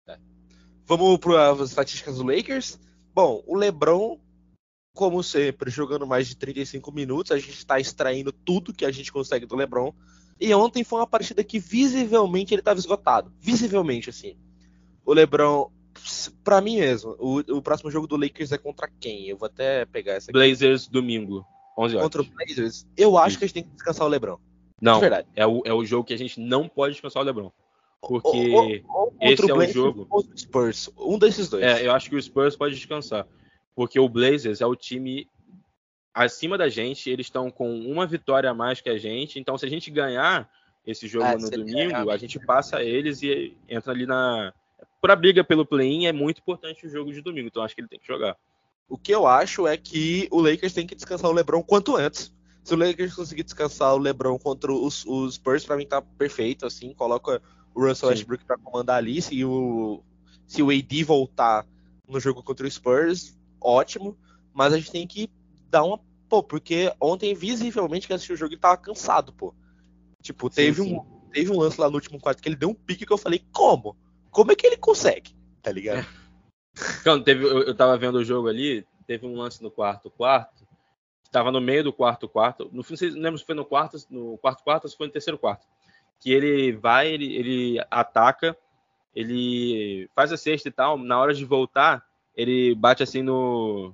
[0.08, 0.18] É.
[0.86, 2.80] Vamos para as estatísticas do Lakers.
[3.14, 4.20] Bom, o LeBron,
[4.94, 9.12] como sempre, jogando mais de 35 minutos, a gente está extraindo tudo que a gente
[9.12, 9.94] consegue do LeBron.
[10.40, 13.34] E ontem foi uma partida que visivelmente ele estava esgotado.
[13.40, 14.38] Visivelmente, assim.
[15.06, 15.70] O LeBron,
[16.44, 19.28] para mim mesmo, o, o, próximo jogo do Lakers é contra quem?
[19.28, 20.34] Eu vou até pegar essa aqui.
[20.34, 21.46] Blazers domingo.
[21.78, 22.06] 11 horas.
[22.06, 24.38] Contra o Blazers, eu acho que a gente tem que descansar o LeBron.
[24.82, 25.02] Não.
[25.36, 27.52] É o, é o jogo que a gente não pode descansar o LeBron.
[28.02, 30.08] Porque ou, ou, esse é o jogo.
[30.10, 31.64] Ou o Spurs, um desses dois.
[31.64, 33.28] É, eu acho que o Spurs pode descansar.
[33.76, 35.28] Porque o Blazers é o time
[36.14, 39.40] acima da gente, eles estão com uma vitória a mais que a gente.
[39.40, 40.50] Então, se a gente ganhar
[40.86, 44.54] esse jogo é, no domingo, a gente passa eles e entra ali na.
[45.02, 47.88] Para briga pelo play-in é muito importante o jogo de domingo, então acho que ele
[47.88, 48.36] tem que jogar.
[48.88, 52.34] O que eu acho é que o Lakers tem que descansar o LeBron quanto antes.
[52.64, 56.66] Se o Lakers conseguir descansar o LeBron contra os, os Spurs, para mim tá perfeito,
[56.66, 57.42] assim, coloca
[57.74, 60.04] o Russell Westbrook para comandar ali, se o
[60.46, 61.66] se o AD voltar
[62.08, 64.18] no jogo contra o Spurs, ótimo,
[64.52, 65.30] mas a gente tem que
[65.70, 69.54] dar uma pô, porque ontem visivelmente que assistiu o jogo ele tava cansado, pô.
[70.22, 70.96] Tipo, teve sim, sim.
[70.96, 73.18] um teve um lance lá no último quarto que ele deu um pique que eu
[73.18, 73.96] falei, como?
[74.32, 75.36] Como é que ele consegue?
[75.62, 76.06] Tá ligado?
[77.02, 80.66] Então, teve, eu, eu tava vendo o jogo ali, teve um lance no quarto quarto,
[81.24, 84.38] estava no meio do quarto quarto, no fim, não lembro se foi no quarto, no
[84.38, 85.68] quarto quarto ou se foi no terceiro quarto,
[86.20, 88.58] que ele vai, ele, ele ataca,
[89.16, 93.94] ele faz a cesta e tal, na hora de voltar, ele bate assim no,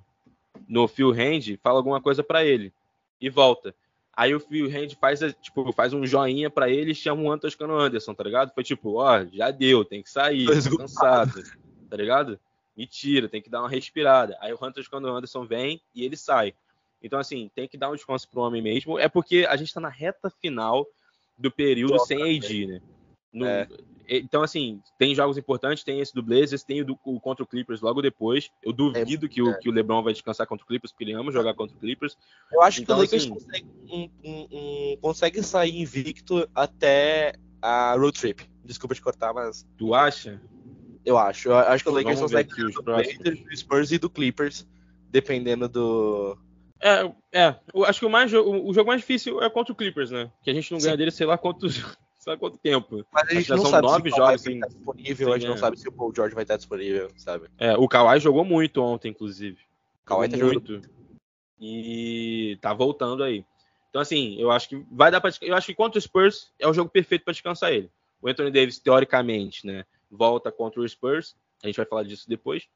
[0.67, 2.73] no Phil Hand, fala alguma coisa para ele
[3.19, 3.75] e volta.
[4.15, 7.77] Aí o Phil Hand faz, tipo, faz um joinha para ele e chama o Antoscano
[7.77, 8.53] Anderson, tá ligado?
[8.53, 11.43] Foi tipo, ó, já deu, tem que sair, tô cansado,
[11.89, 12.39] tá ligado?
[12.77, 14.37] Mentira, tem que dar uma respirada.
[14.39, 16.53] Aí o Antoscano Anderson vem e ele sai.
[17.01, 18.97] Então, assim, tem que dar um descanso pro homem mesmo.
[18.97, 20.87] É porque a gente tá na reta final
[21.37, 22.81] do período sem AD, né?
[23.35, 23.67] No, é.
[24.07, 27.47] Então, assim, tem jogos importantes, tem esse do Blazers, tem o, do, o contra o
[27.47, 28.49] Clippers logo depois.
[28.61, 29.57] Eu duvido é, que, o, é.
[29.57, 32.17] que o LeBron vai descansar contra o Clippers, porque ele ama jogar contra o Clippers.
[32.51, 37.33] Eu acho então, que o Lakers assim, consegue, um, um, um, consegue sair invicto até
[37.61, 38.47] a road trip.
[38.63, 39.67] Desculpa te cortar, mas.
[39.77, 40.41] Tu acha?
[41.03, 41.49] Eu acho.
[41.49, 44.67] Eu acho que o Lakers consegue aqui, os Blazers, do Spurs e do Clippers,
[45.09, 46.37] dependendo do.
[46.79, 47.55] É, é.
[47.73, 50.31] Eu acho que o, mais, o, o jogo mais difícil é contra o Clippers, né?
[50.43, 50.87] Que a gente não Sim.
[50.87, 51.83] ganha dele, sei lá quantos
[52.25, 53.05] sabe quanto tempo.
[53.13, 55.79] Mas a gente não sabe nove se jogos vai estar disponível, a gente não sabe
[55.79, 57.47] se o Paul George vai estar disponível, sabe?
[57.57, 59.59] É, o Kawhi jogou muito ontem, inclusive.
[60.03, 60.73] O Kawhi tá muito.
[60.73, 60.89] Jogando...
[61.59, 63.45] E tá voltando aí.
[63.89, 65.31] Então, assim, eu acho que vai dar pra.
[65.41, 67.89] Eu acho que contra o Spurs é o jogo perfeito para descansar ele.
[68.21, 71.35] O Anthony Davis, teoricamente, né, volta contra o Spurs.
[71.63, 72.67] A gente vai falar disso depois.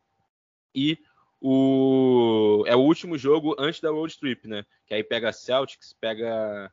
[0.74, 0.98] E
[1.42, 4.64] o é o último jogo antes da road trip, né?
[4.86, 6.72] Que aí pega Celtics, pega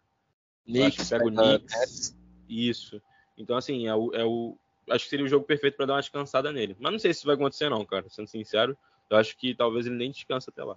[0.64, 2.16] Knicks, pega o Knicks,
[2.48, 3.00] isso.
[3.37, 4.56] Então, assim, é o, é o,
[4.90, 6.76] acho que seria o jogo perfeito para dar uma descansada nele.
[6.78, 8.09] Mas não sei se isso vai acontecer, não, cara.
[8.09, 8.76] Sendo sincero,
[9.11, 10.76] eu acho que talvez ele nem descanse até lá.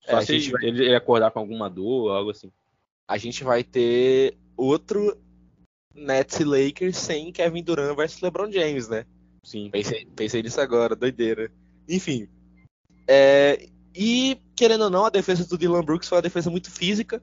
[0.00, 0.64] Só é, se vai...
[0.64, 2.52] ele, acordar com alguma dor ou algo assim.
[3.06, 5.18] A gente vai ter outro
[5.94, 9.04] Nets e Lakers sem Kevin Durant versus LeBron James, né?
[9.42, 9.70] Sim.
[9.70, 11.50] Pensei, pensei nisso agora, doideira.
[11.88, 12.28] Enfim.
[13.06, 17.22] É, e, querendo ou não, a defesa do Dylan Brooks foi uma defesa muito física.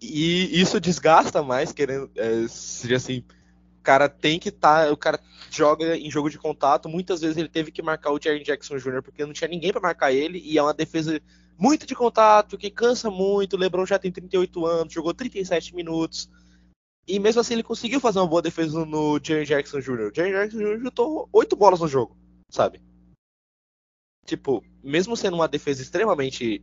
[0.00, 2.10] E isso desgasta mais, querendo.
[2.16, 3.24] É, seria assim.
[3.78, 4.86] O cara tem que estar.
[4.86, 6.88] Tá, o cara joga em jogo de contato.
[6.88, 9.02] Muitas vezes ele teve que marcar o Jerry Jackson Jr.
[9.02, 10.38] porque não tinha ninguém para marcar ele.
[10.38, 11.20] E é uma defesa
[11.58, 13.54] muito de contato, que cansa muito.
[13.54, 16.30] O LeBron já tem 38 anos, jogou 37 minutos.
[17.06, 20.10] E mesmo assim ele conseguiu fazer uma boa defesa no Jerry Jackson Jr.
[20.10, 20.80] O Jerry Jackson Jr.
[20.80, 22.16] chutou 8 bolas no jogo,
[22.48, 22.80] sabe?
[24.24, 26.62] Tipo, mesmo sendo uma defesa extremamente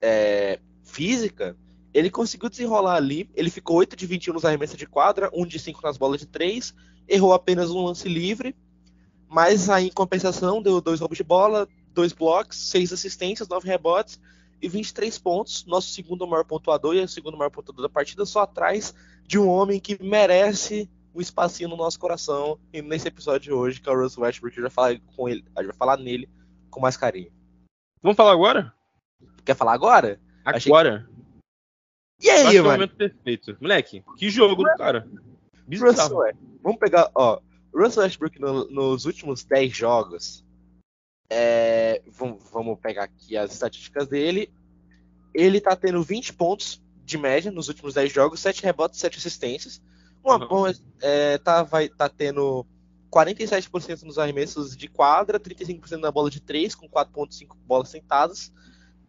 [0.00, 1.56] é, física,
[1.92, 5.58] ele conseguiu desenrolar ali, ele ficou 8 de 21 nos arremessos de quadra, 1 de
[5.58, 6.74] 5 nas bolas de 3,
[7.08, 8.54] errou apenas um lance livre,
[9.28, 14.20] mas aí em compensação deu dois roubos de bola, dois blocos, seis assistências, nove rebotes
[14.62, 18.40] e 23 pontos, nosso segundo maior pontuador e o segundo maior pontuador da partida, só
[18.40, 18.94] atrás
[19.26, 23.80] de um homem que merece um espacinho no nosso coração e nesse episódio de hoje,
[23.80, 26.28] que é o Russell Westbrook, gente vai falar com ele, a gente vai falar nele
[26.70, 27.32] com mais carinho.
[28.02, 28.72] Vamos falar agora?
[29.44, 30.20] Quer falar agora?
[30.44, 31.08] Agora?
[32.20, 32.72] E aí, mano?
[32.72, 33.56] momento perfeito.
[33.60, 35.08] Moleque, que jogo do cara.
[35.66, 36.22] Bizarro.
[36.62, 37.40] Vamos pegar, ó.
[37.74, 40.44] Russell Westbrook no, nos últimos 10 jogos.
[41.30, 44.52] É, vamos, vamos pegar aqui as estatísticas dele.
[45.32, 49.80] Ele tá tendo 20 pontos de média nos últimos 10 jogos, 7 rebotes, 7 assistências.
[50.22, 50.48] Uma uhum.
[50.48, 52.66] boa, é, tá, vai, tá tendo
[53.10, 58.52] 47% nos arremessos de quadra, 35% na bola de 3, com 4.5 bolas sentadas,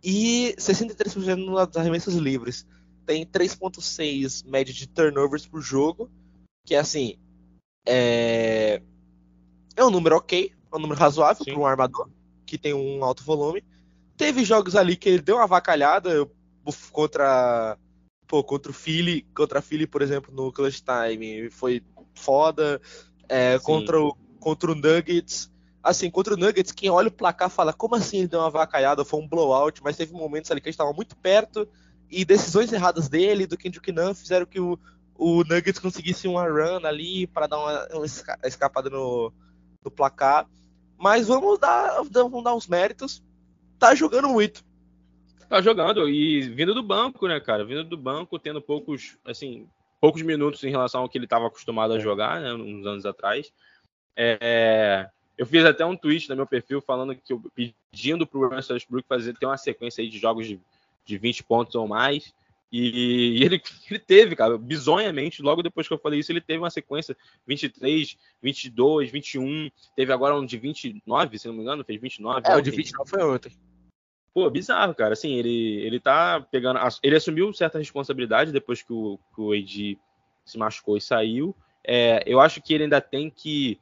[0.03, 2.65] e 63% nos arremessos livres
[3.05, 6.09] tem 3.6 média de turnovers por jogo,
[6.65, 7.17] que é assim,
[7.85, 8.81] é,
[9.75, 12.09] é um número ok, é um número razoável para um armador
[12.45, 13.63] que tem um alto volume.
[14.17, 16.29] Teve jogos ali que ele deu uma vacalhada
[16.91, 17.77] contra
[18.27, 21.83] pô, contra o Philly, contra a Philly, por exemplo, no clutch time, foi
[22.13, 22.81] foda.
[23.27, 25.51] É, contra o contra o Nuggets,
[25.83, 29.05] assim, contra o Nuggets, quem olha o placar fala, como assim ele deu uma vacalhada,
[29.05, 31.69] foi um blowout, mas teve momentos ali que a gente estava muito perto
[32.11, 34.77] e decisões erradas dele, do Kendrick Nunn, fizeram que o,
[35.15, 39.31] o Nuggets conseguisse uma run ali para dar uma, uma, escapada no,
[39.83, 40.47] no placar.
[40.97, 43.23] Mas vamos dar, vamos dar uns méritos.
[43.79, 44.63] Tá jogando muito.
[45.47, 47.65] Tá jogando e vindo do banco, né, cara?
[47.65, 49.67] Vindo do banco, tendo poucos, assim,
[49.99, 53.51] poucos minutos em relação ao que ele estava acostumado a jogar, né, uns anos atrás.
[54.15, 58.75] É, eu fiz até um tweet no meu perfil falando que eu pedindo pro Russell
[58.75, 60.59] Westbrook fazer ter uma sequência aí de jogos de
[61.11, 62.33] de 20 pontos ou mais.
[62.71, 66.59] E, e ele, ele, teve, cara, bizonhamente, logo depois que eu falei isso, ele teve
[66.59, 71.99] uma sequência 23, 22, 21, teve agora um de 29, se não me engano, fez
[71.99, 72.37] 29.
[72.37, 72.59] É, ontem.
[72.59, 73.51] o de 29 foi ontem.
[74.33, 75.11] Pô, bizarro, cara.
[75.11, 76.79] Assim, ele, ele tá pegando.
[77.03, 79.99] Ele assumiu certa responsabilidade depois que o, que o AD
[80.45, 81.53] se machucou e saiu.
[81.85, 83.77] é, eu acho que ele ainda tem que.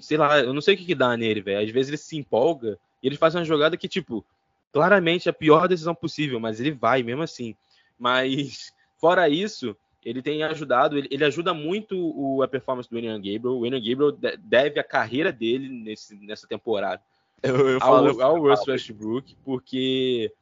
[0.00, 1.66] Sei lá, eu não sei o que, que dá nele, velho.
[1.66, 4.24] Às vezes ele se empolga e ele faz uma jogada que, tipo,
[4.74, 7.56] claramente a pior decisão possível, mas ele vai mesmo assim.
[7.98, 13.14] Mas, fora isso, ele tem ajudado, ele, ele ajuda muito o, a performance do William
[13.14, 13.54] Gabriel.
[13.54, 17.00] O William Gabriel deve a carreira dele nesse, nessa temporada
[17.44, 20.32] eu, eu ao, falo, ao Russell Westbrook, porque,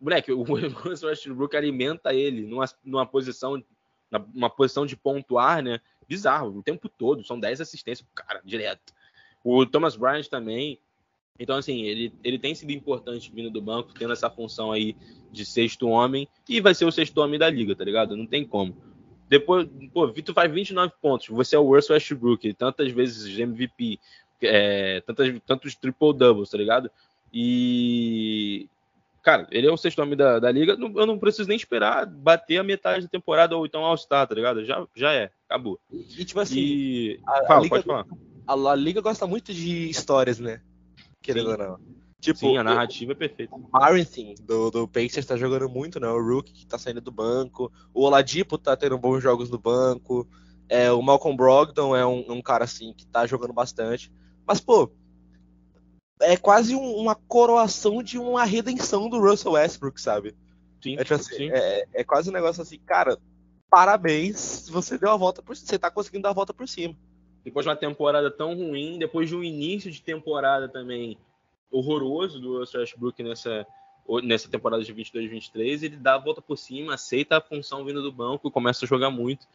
[0.00, 3.62] moleque, o Russell Westbrook alimenta ele numa, numa posição
[4.10, 5.80] numa posição de pontuar, né?
[6.08, 8.94] Bizarro, o tempo todo, são 10 assistências pro cara, direto.
[9.44, 10.80] O Thomas Bryant também.
[11.38, 14.96] Então, assim, ele, ele tem sido importante vindo do banco, tendo essa função aí
[15.30, 18.16] de sexto homem, e vai ser o sexto homem da liga, tá ligado?
[18.16, 18.76] Não tem como.
[19.28, 24.00] Depois, pô, Vitor faz 29 pontos, você é o Russell Westbrook, tantas vezes MVP,
[24.42, 26.90] é, tantas, tantos triple doubles, tá ligado?
[27.32, 28.66] E
[29.28, 30.72] cara, ele é o sexto homem da, da liga.
[30.72, 34.64] eu não preciso nem esperar bater a metade da temporada ou então All-Star, tá ligado?
[34.64, 35.78] Já, já é, acabou.
[35.92, 37.20] E tipo assim, e...
[37.26, 38.06] a, Fala, a liga, pode falar.
[38.46, 40.62] A, a, liga gosta muito de histórias, né?
[41.32, 41.98] Querendo ou não.
[42.20, 43.54] Tipo, Sim, a narrativa o, é perfeita.
[43.54, 46.08] O Martin do, do Pacers tá jogando muito, né?
[46.08, 47.70] O Rook que tá saindo do banco.
[47.94, 50.26] O Oladipo tá tendo bons jogos no banco.
[50.68, 54.12] É, o Malcolm Brogdon é um, um cara assim que tá jogando bastante.
[54.44, 54.90] Mas, pô,
[56.20, 60.34] é quase um, uma coroação de uma redenção do Russell Westbrook, sabe?
[60.82, 61.50] Sim, é, tipo assim, sim.
[61.52, 63.16] É, é, quase um negócio assim, cara,
[63.70, 66.96] parabéns, você deu a volta por você tá conseguindo dar a volta por cima.
[67.48, 71.16] Depois de uma temporada tão ruim, depois de um início de temporada também
[71.70, 73.66] horroroso do Russell Westbrook nessa,
[74.22, 78.12] nessa temporada de 22-23, ele dá a volta por cima, aceita a função vindo do
[78.12, 79.46] banco, começa a jogar muito.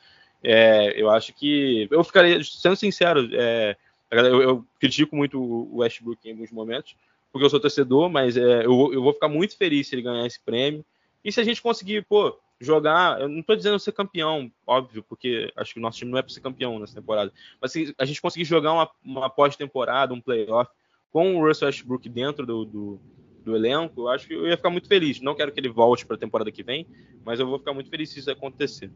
[0.44, 1.88] É, eu acho que.
[1.92, 3.78] Eu ficaria, sendo sincero, é,
[4.10, 6.96] eu, eu, critico muito o Westbrook em alguns momentos,
[7.32, 10.26] porque eu sou torcedor, mas é, eu, eu, vou ficar muito feliz se ele ganhar
[10.26, 10.84] esse prêmio.
[11.24, 13.22] E se a gente conseguir, pô, jogar.
[13.22, 16.22] Eu não estou dizendo ser campeão, óbvio, porque acho que o nosso time não é
[16.22, 17.32] para ser campeão nessa temporada.
[17.62, 20.72] Mas se a gente conseguir jogar uma, uma pós-temporada, um playoff,
[21.12, 23.00] com o Russell Westbrook dentro do, do,
[23.44, 25.22] do, elenco, eu acho que eu ia ficar muito feliz.
[25.22, 26.88] Não quero que ele volte para a temporada que vem,
[27.24, 28.92] mas eu vou ficar muito feliz se isso acontecer.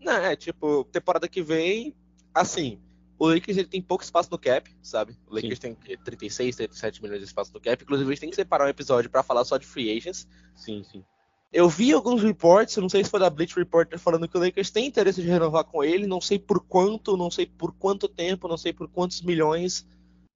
[0.00, 1.94] Não, é tipo, temporada que vem,
[2.34, 2.78] assim,
[3.20, 5.14] o Lakers ele tem pouco espaço no cap, sabe?
[5.26, 5.74] O Lakers Sim.
[5.74, 7.82] tem 36, 37 milhões de espaço no cap.
[7.82, 10.26] Inclusive, a gente tem que separar um episódio para falar só de free agents.
[10.54, 11.04] Sim, sim.
[11.52, 14.70] Eu vi alguns reports, não sei se foi da Bleach Reporter, falando que o Lakers
[14.70, 18.46] tem interesse de renovar com ele, não sei por quanto, não sei por quanto tempo,
[18.46, 19.84] não sei por quantos milhões.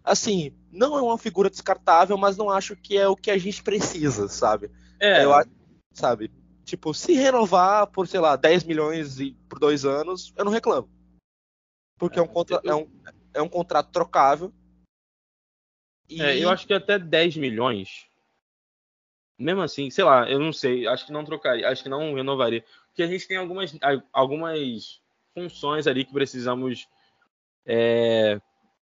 [0.03, 3.63] Assim, não é uma figura descartável, mas não acho que é o que a gente
[3.63, 4.71] precisa, sabe?
[4.99, 5.25] É.
[5.25, 5.51] Eu acho,
[5.93, 6.33] sabe?
[6.65, 9.17] Tipo, se renovar por, sei lá, 10 milhões
[9.49, 10.91] por dois anos, eu não reclamo.
[11.97, 12.91] Porque é, um, contra, é, um,
[13.35, 14.53] é um contrato trocável.
[16.09, 16.21] E...
[16.21, 18.07] É, eu acho que até 10 milhões.
[19.39, 20.87] Mesmo assim, sei lá, eu não sei.
[20.87, 22.65] Acho que não trocaria, acho que não renovaria.
[22.89, 23.77] Porque a gente tem algumas,
[24.13, 25.01] algumas
[25.35, 26.87] funções ali que precisamos
[27.67, 28.41] é,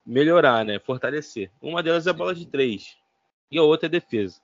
[0.06, 0.78] melhorar, né?
[0.80, 1.52] Fortalecer.
[1.62, 2.96] Uma delas é a bola de três.
[3.50, 4.40] E a outra é defesa.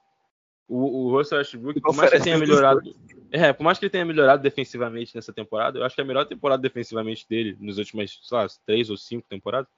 [0.68, 2.82] O, o Russell Westbrook, por mais que tenha melhorado.
[3.30, 6.08] É, por mais que ele tenha melhorado defensivamente nessa temporada, eu acho que é a
[6.08, 9.70] melhor temporada defensivamente dele nos últimos, sei lá, três ou cinco temporadas.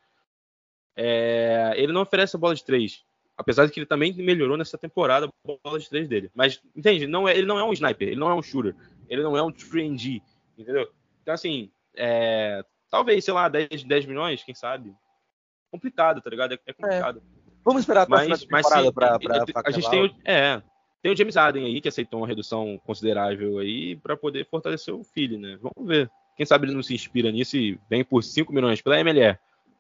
[0.96, 3.04] É, ele não oferece a bola de três.
[3.38, 6.32] Apesar de que ele também melhorou nessa temporada a bola de três dele.
[6.36, 7.08] Mas, entende?
[7.08, 8.76] Não é, ele não é um sniper, ele não é um shooter,
[9.10, 10.22] ele não é um 3D,
[10.58, 10.90] entendeu?
[11.22, 14.94] Então, assim, é, talvez, sei lá, 10, 10 milhões, quem sabe?
[15.72, 16.54] Complicado, tá ligado?
[16.54, 17.20] É, é complicado.
[17.20, 17.44] É.
[17.64, 20.62] Vamos esperar até mas, a temporada pra, pra, pra A gente tem o, é,
[21.02, 25.04] tem o James Harden aí, que aceitou uma redução considerável aí para poder fortalecer o
[25.04, 25.58] filho, né?
[25.62, 26.12] Vamos ver.
[26.36, 29.38] Quem sabe ele não se inspira nisso e vem por 5 milhões pela MLR.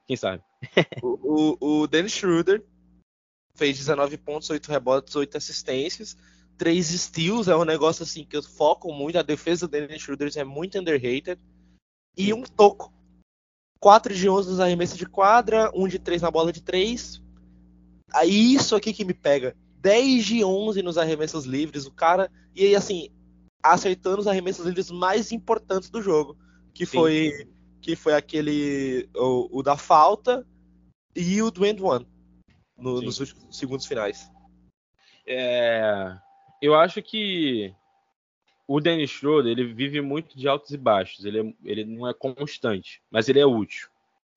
[0.07, 0.41] Quem sabe?
[1.03, 2.63] o, o, o Dennis Schroeder
[3.55, 6.17] fez 19 pontos, 8 rebotes, 8 assistências,
[6.57, 7.47] 3 steals.
[7.47, 9.17] É um negócio assim que eu foco muito.
[9.17, 11.39] A defesa Dennis Schroeder é muito underrated.
[12.17, 12.93] E um toco.
[13.79, 17.21] 4 de 11 nos arremessos de quadra, 1 de 3 na bola de 3.
[18.13, 19.55] Aí isso aqui que me pega.
[19.79, 22.31] 10 de 11 nos arremessos livres, o cara.
[22.55, 23.09] E aí, assim,
[23.61, 26.37] acertando os arremessos livres mais importantes do jogo.
[26.73, 26.97] Que Sim.
[26.97, 27.47] foi
[27.81, 29.10] que foi aquele.
[29.13, 30.47] O, o, da falta
[31.13, 32.08] e o do end one.
[32.84, 34.29] No, nos últimos segundos finais.
[35.25, 36.15] É,
[36.62, 37.73] eu acho que
[38.67, 41.23] o Dennis Schroeder ele vive muito de altos e baixos.
[41.25, 43.90] Ele, é, ele não é constante, mas ele é útil.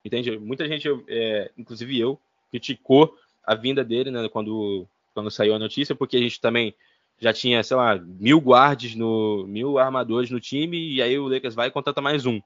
[0.03, 0.37] Entende?
[0.37, 2.19] Muita gente, é, inclusive eu,
[2.49, 6.75] criticou a vinda dele, né, quando quando saiu a notícia, porque a gente também
[7.19, 9.47] já tinha, sei lá, mil guardes no.
[9.47, 12.39] mil armadores no time, e aí o Lakers vai e contrata mais um.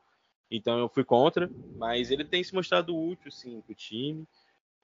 [0.50, 4.26] Então eu fui contra, mas ele tem se mostrado útil, sim, pro time.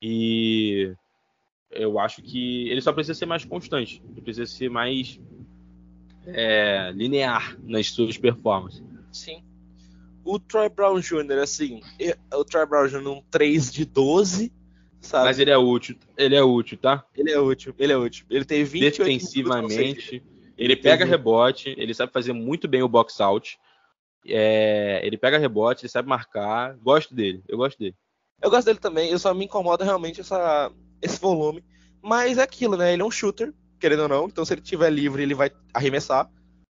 [0.01, 0.93] E
[1.72, 5.20] eu acho que ele só precisa ser mais constante, ele precisa ser mais
[6.26, 8.84] é, linear nas suas performances.
[9.11, 9.43] Sim.
[10.24, 11.82] o Troy Brown Jr., assim,
[12.34, 13.07] o Troy Brown Jr.
[13.07, 14.51] um 3 de 12,
[14.99, 15.26] sabe?
[15.26, 17.05] Mas ele é útil, ele é útil, tá?
[17.15, 18.26] Ele é útil, ele é útil.
[18.30, 20.24] Ele tem 28 Defensivamente,
[20.57, 23.57] ele pega rebote, ele sabe fazer muito bem o box out.
[24.26, 26.76] É, ele pega rebote, ele sabe marcar.
[26.78, 27.95] Gosto dele, eu gosto dele.
[28.41, 31.63] Eu gosto dele também, eu só me incomoda realmente essa, esse volume.
[32.01, 32.93] Mas é aquilo, né?
[32.93, 34.25] Ele é um shooter, querendo ou não.
[34.25, 36.29] Então, se ele estiver livre, ele vai arremessar.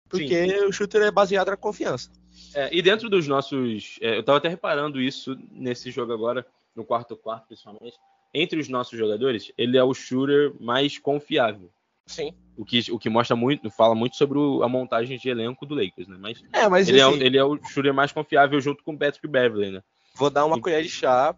[0.10, 0.66] Porque Sim.
[0.66, 2.10] o shooter é baseado na confiança.
[2.54, 3.98] É, e dentro dos nossos.
[4.02, 6.46] É, eu estava até reparando isso nesse jogo agora,
[6.76, 7.98] no quarto quarto, principalmente.
[8.34, 11.72] Entre os nossos jogadores, ele é o shooter mais confiável.
[12.06, 12.34] Sim.
[12.56, 15.76] O que, o que mostra muito, fala muito sobre o, a montagem de elenco do
[15.76, 16.18] Lakers, né?
[16.20, 18.98] Mas, é, mas ele, assim, é, ele é o shooter mais confiável junto com o
[18.98, 19.84] Patrick Beverly, né?
[20.16, 20.62] Vou dar uma e...
[20.62, 21.36] colher de chá.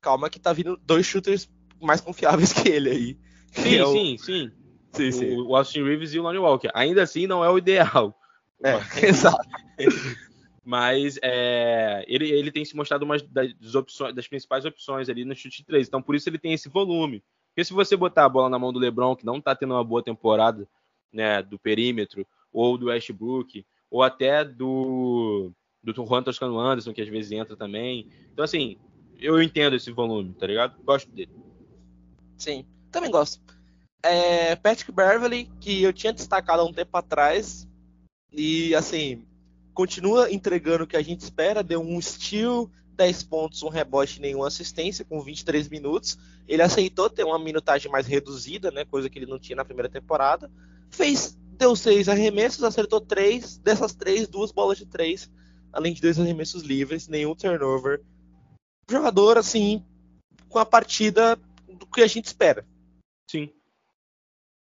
[0.00, 1.48] Calma que tá vindo dois shooters
[1.86, 3.18] mais confiáveis que ele aí.
[3.52, 3.92] Sim, é o...
[3.92, 4.52] sim, sim.
[4.92, 5.36] Sim, sim.
[5.40, 6.70] O Austin Reeves e o Lonnie Walker.
[6.74, 8.18] Ainda assim, não é o ideal.
[8.62, 8.76] É,
[9.06, 9.46] exato.
[10.64, 15.36] Mas é, ele, ele tem se mostrado uma das, opções, das principais opções ali no
[15.36, 15.86] chute 3.
[15.86, 17.22] Então, por isso ele tem esse volume.
[17.50, 19.84] Porque se você botar a bola na mão do LeBron, que não está tendo uma
[19.84, 20.66] boa temporada
[21.12, 27.08] né, do perímetro, ou do Westbrook, ou até do, do Juan Toscano Anderson, que às
[27.08, 28.08] vezes entra também.
[28.32, 28.76] Então, assim,
[29.20, 30.82] eu entendo esse volume, tá ligado?
[30.82, 31.30] Gosto dele.
[32.36, 33.40] Sim, também gosto.
[34.02, 37.66] É, Patrick Beverly, que eu tinha destacado há um tempo atrás,
[38.32, 39.24] e assim,
[39.74, 44.48] continua entregando o que a gente espera, deu um steal, 10 pontos, um rebote nenhuma
[44.48, 46.18] assistência com 23 minutos.
[46.48, 49.88] Ele aceitou ter uma minutagem mais reduzida, né, coisa que ele não tinha na primeira
[49.88, 50.50] temporada.
[50.90, 55.30] Fez, deu seis arremessos, acertou três, dessas três, duas bolas de três,
[55.72, 58.02] além de dois arremessos livres, nenhum turnover.
[58.90, 59.84] Jogador assim,
[60.48, 61.38] com a partida
[61.76, 62.66] do que a gente espera.
[63.30, 63.50] Sim.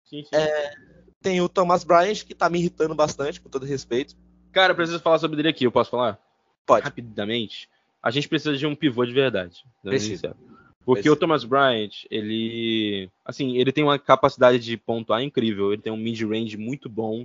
[0.05, 0.31] Sim, sim.
[0.33, 0.75] É,
[1.21, 4.17] tem o Thomas Bryant, que tá me irritando bastante, com todo respeito.
[4.53, 6.19] Cara, eu preciso falar sobre ele aqui, eu posso falar?
[6.67, 6.85] Pode.
[6.85, 7.69] Rapidamente.
[8.03, 9.65] A gente precisa de um pivô de verdade.
[9.83, 10.37] Precisa.
[10.85, 11.15] Porque Precisa.
[11.15, 13.09] o Thomas Bryant, ele.
[13.25, 15.73] Assim, ele tem uma capacidade de pontuar incrível.
[15.73, 17.25] Ele tem um mid-range muito bom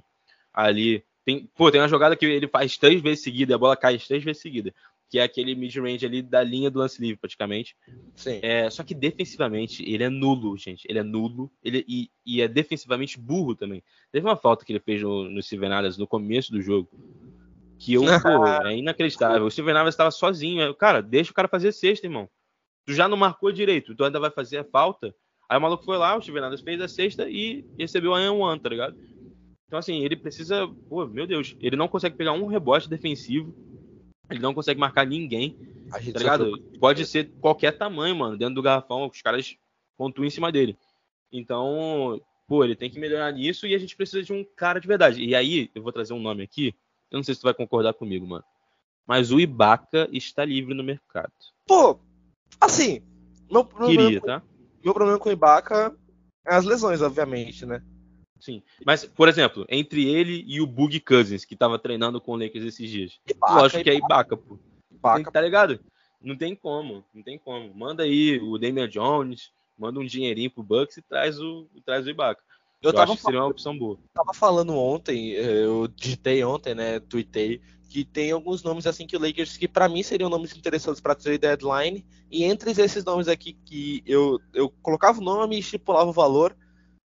[0.54, 1.04] ali.
[1.26, 3.98] Tem, pô, tem uma jogada que ele faz três vezes seguida e a bola cai
[3.98, 4.74] três vezes seguida
[5.10, 7.76] que é aquele mid-range ali da linha do lance livre, praticamente.
[8.16, 8.40] Sim.
[8.42, 10.86] É, só que defensivamente ele é nulo, gente.
[10.90, 13.82] Ele é nulo ele, e, e é defensivamente burro também.
[14.12, 16.90] Teve uma falta que ele fez no, no Steven Adams no começo do jogo.
[17.80, 19.46] Que eu, pô, é inacreditável.
[19.46, 20.76] O Steven Adams estava sozinho.
[20.76, 22.30] Cara, deixa o cara fazer sexta, irmão.
[22.86, 25.14] Tu já não marcou direito, tu ainda vai fazer a falta.
[25.50, 28.60] Aí o maluco foi lá, o Steven Adams fez a sexta e recebeu a one,
[28.60, 28.98] tá ligado?
[29.68, 30.68] Então, assim, ele precisa.
[30.90, 33.54] Pô, meu Deus, ele não consegue pegar um rebote defensivo
[34.30, 35.58] ele não consegue marcar ninguém.
[35.90, 36.50] tá ligado?
[36.52, 36.80] Foi...
[36.80, 39.56] Pode ser qualquer tamanho, mano, dentro do garrafão, os caras
[39.98, 40.78] pontuam em cima dele.
[41.32, 44.88] Então, pô, ele tem que melhorar nisso e a gente precisa de um cara de
[44.88, 45.24] verdade.
[45.24, 46.76] E aí, eu vou trazer um nome aqui.
[47.12, 48.44] Eu não sei se tu vai concordar comigo, mano.
[49.06, 51.32] Mas o Ibaka está livre no mercado.
[51.66, 52.00] Pô,
[52.60, 53.02] assim,
[53.50, 54.44] meu problema, Queria, tá?
[54.84, 55.96] meu problema com o Ibaka
[56.46, 57.82] é as lesões, obviamente, né?
[58.40, 58.62] Sim.
[58.86, 62.66] Mas, por exemplo, entre ele e o Bug Cousins, que tava treinando com o Lakers
[62.66, 63.20] esses dias.
[63.30, 64.60] Ibaka, Lógico que é Ibaka, pô.
[64.92, 65.32] Ibaka.
[65.32, 65.80] Tá ligado?
[66.22, 67.74] Não tem como, não tem como.
[67.74, 72.10] Manda aí o Damian Jones, manda um dinheirinho pro Bucks e traz o, traz o
[72.10, 72.42] Ibaka.
[72.82, 73.96] Eu, eu acho que seria uma opção boa.
[73.96, 77.60] Eu tava falando ontem, eh, eu digitei ontem, né, tuitei,
[77.90, 81.16] que tem alguns nomes assim que o Lakers que para mim seriam nomes interessantes para
[81.16, 86.10] trade deadline, e entre esses nomes aqui que eu, eu colocava o nome e estipulava
[86.10, 86.56] o valor,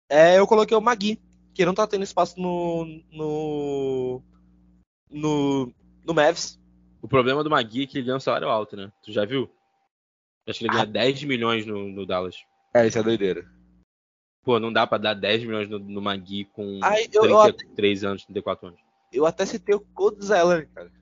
[0.09, 1.21] é, eu coloquei o Magui,
[1.55, 2.85] que não tá tendo espaço no.
[3.11, 4.23] no.
[5.11, 5.73] no,
[6.05, 6.61] no Mavs.
[7.03, 8.93] O problema do Magui é que ele ganha um salário alto, né?
[9.03, 9.51] Tu já viu?
[10.49, 10.87] Acho que ele ganha ah.
[10.87, 12.37] 10 milhões no, no Dallas.
[12.75, 13.47] É, isso é doideira.
[14.43, 18.09] Pô, não dá pra dar 10 milhões no, no Magui com Ai, eu, 33 eu
[18.09, 18.81] até, anos, 34 anos.
[19.13, 20.93] Eu até citei o Code Zeller, cara.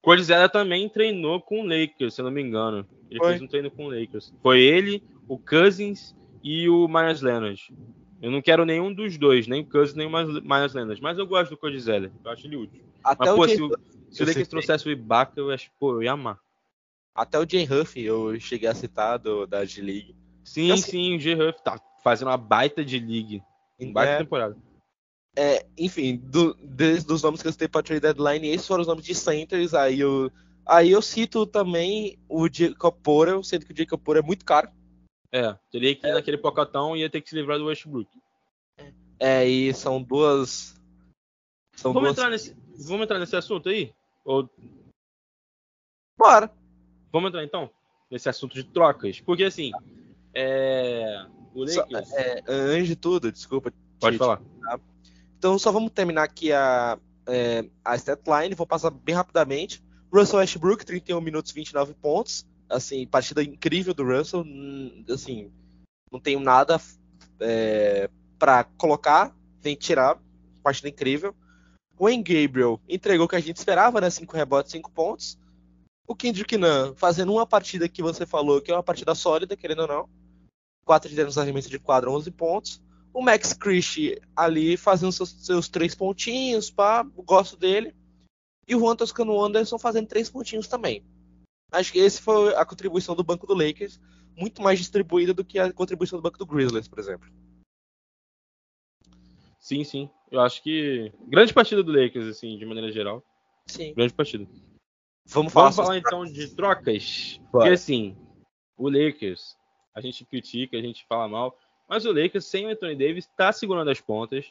[0.00, 2.86] Code Zeller também treinou com o Lakers, se eu não me engano.
[3.10, 3.30] Ele Foi.
[3.30, 4.32] fez um treino com o Lakers.
[4.40, 6.14] Foi ele, o Cousins
[6.46, 7.74] e o Myers Leonard.
[8.22, 11.02] Eu não quero nenhum dos dois, nem o Cousins, nem o Myers Leonard.
[11.02, 12.12] Mas eu gosto do Cody Zeller.
[12.24, 12.80] Eu acho ele útil.
[13.02, 13.56] Até mas, o pô, Jay...
[13.56, 13.78] se, o,
[14.12, 16.38] se o Lakers trouxesse o Ibaka, eu acho, pô, eu ia amar.
[17.12, 20.14] Até o Jay Huff eu cheguei a citar do, da G-League.
[20.44, 23.42] Sim, assim, sim, o Jay Huff tá fazendo uma baita de league.
[23.80, 24.56] Uma baita é, temporada.
[25.34, 28.86] É, enfim, do, desde os nomes que eu citei pra trade deadline, esses foram os
[28.86, 29.74] nomes de centers.
[29.74, 30.30] Aí eu,
[30.64, 34.68] aí eu cito também o Jacob Porra, sendo que o Jacob Porra é muito caro.
[35.32, 36.14] É, teria que ir é.
[36.14, 38.08] naquele pocotão e ia ter que se livrar do Westbrook.
[39.18, 40.74] É, e são duas.
[41.74, 42.18] São vamos, duas...
[42.18, 42.56] Entrar nesse,
[42.86, 43.92] vamos entrar nesse assunto aí?
[44.24, 44.48] Ou...
[46.18, 46.50] Bora.
[47.12, 47.70] Vamos entrar então?
[48.10, 49.20] Nesse assunto de trocas.
[49.20, 49.72] Porque assim.
[50.34, 51.26] É...
[51.54, 52.08] O Lakers...
[52.08, 53.72] Só, é, antes de tudo, desculpa.
[53.98, 54.38] Pode falar.
[54.60, 54.80] Tá?
[55.38, 58.54] Então só vamos terminar aqui a, é, a statline.
[58.54, 59.82] Vou passar bem rapidamente.
[60.12, 62.46] Russell Westbrook, 31 minutos, 29 pontos.
[62.68, 64.44] Assim, partida incrível do Russell.
[65.12, 65.50] Assim,
[66.10, 66.80] não tenho nada
[67.40, 70.18] é, para colocar, nem tirar.
[70.62, 71.34] Partida incrível.
[71.98, 74.10] O Wayne Gabriel entregou o que a gente esperava, né?
[74.10, 75.38] 5 rebotes, 5 pontos.
[76.06, 79.82] O Kendrick Nunn fazendo uma partida que você falou que é uma partida sólida, querendo
[79.82, 80.08] ou não.
[80.84, 82.82] 4 de nos arremessos de quadro, 11 pontos.
[83.12, 87.94] O Max Christie ali fazendo seus, seus três pontinhos, pá, gosto dele.
[88.68, 91.04] E o Juan Toscano Anderson fazendo três pontinhos também.
[91.72, 94.00] Acho que esse foi a contribuição do banco do Lakers,
[94.36, 97.28] muito mais distribuída do que a contribuição do banco do Grizzlies, por exemplo.
[99.58, 100.10] Sim, sim.
[100.30, 101.12] Eu acho que.
[101.26, 103.22] Grande partida do Lakers, assim, de maneira geral.
[103.66, 103.92] Sim.
[103.94, 104.46] Grande partida.
[105.26, 107.38] Vamos falar, Vamos falar então de trocas.
[107.50, 107.50] Bora.
[107.50, 108.16] Porque assim,
[108.76, 109.56] o Lakers,
[109.92, 111.58] a gente critica, a gente fala mal,
[111.88, 114.46] mas o Lakers sem o Anthony Davis está segurando as pontas.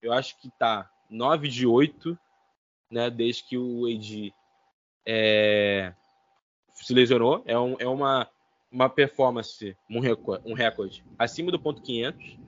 [0.00, 2.18] Eu acho que tá 9 de 8,
[2.90, 4.32] né, desde que o AD
[5.06, 5.94] é,
[6.84, 7.42] se lesionou.
[7.46, 8.28] É, um- é uma,
[8.70, 12.38] uma performance, um recorde, um recorde acima do ponto 500.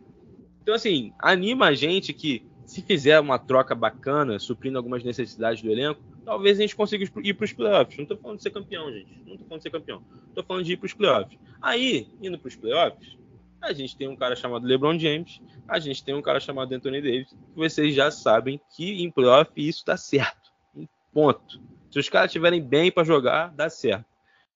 [0.63, 5.71] Então, assim, anima a gente que se fizer uma troca bacana, suprindo algumas necessidades do
[5.71, 7.99] elenco, talvez a gente consiga ir para os playoffs.
[7.99, 9.11] Não tô falando de ser campeão, gente.
[9.27, 10.03] Não tô falando de ser campeão.
[10.35, 11.39] Tô falando de ir para os playoffs.
[11.61, 13.19] Aí, indo para os playoffs,
[13.61, 17.03] a gente tem um cara chamado LeBron James, a gente tem um cara chamado Anthony
[17.03, 20.51] Davis, que vocês já sabem que em playoff isso dá certo.
[20.75, 21.61] Um Ponto.
[21.91, 24.05] Se os caras estiverem bem para jogar, dá certo.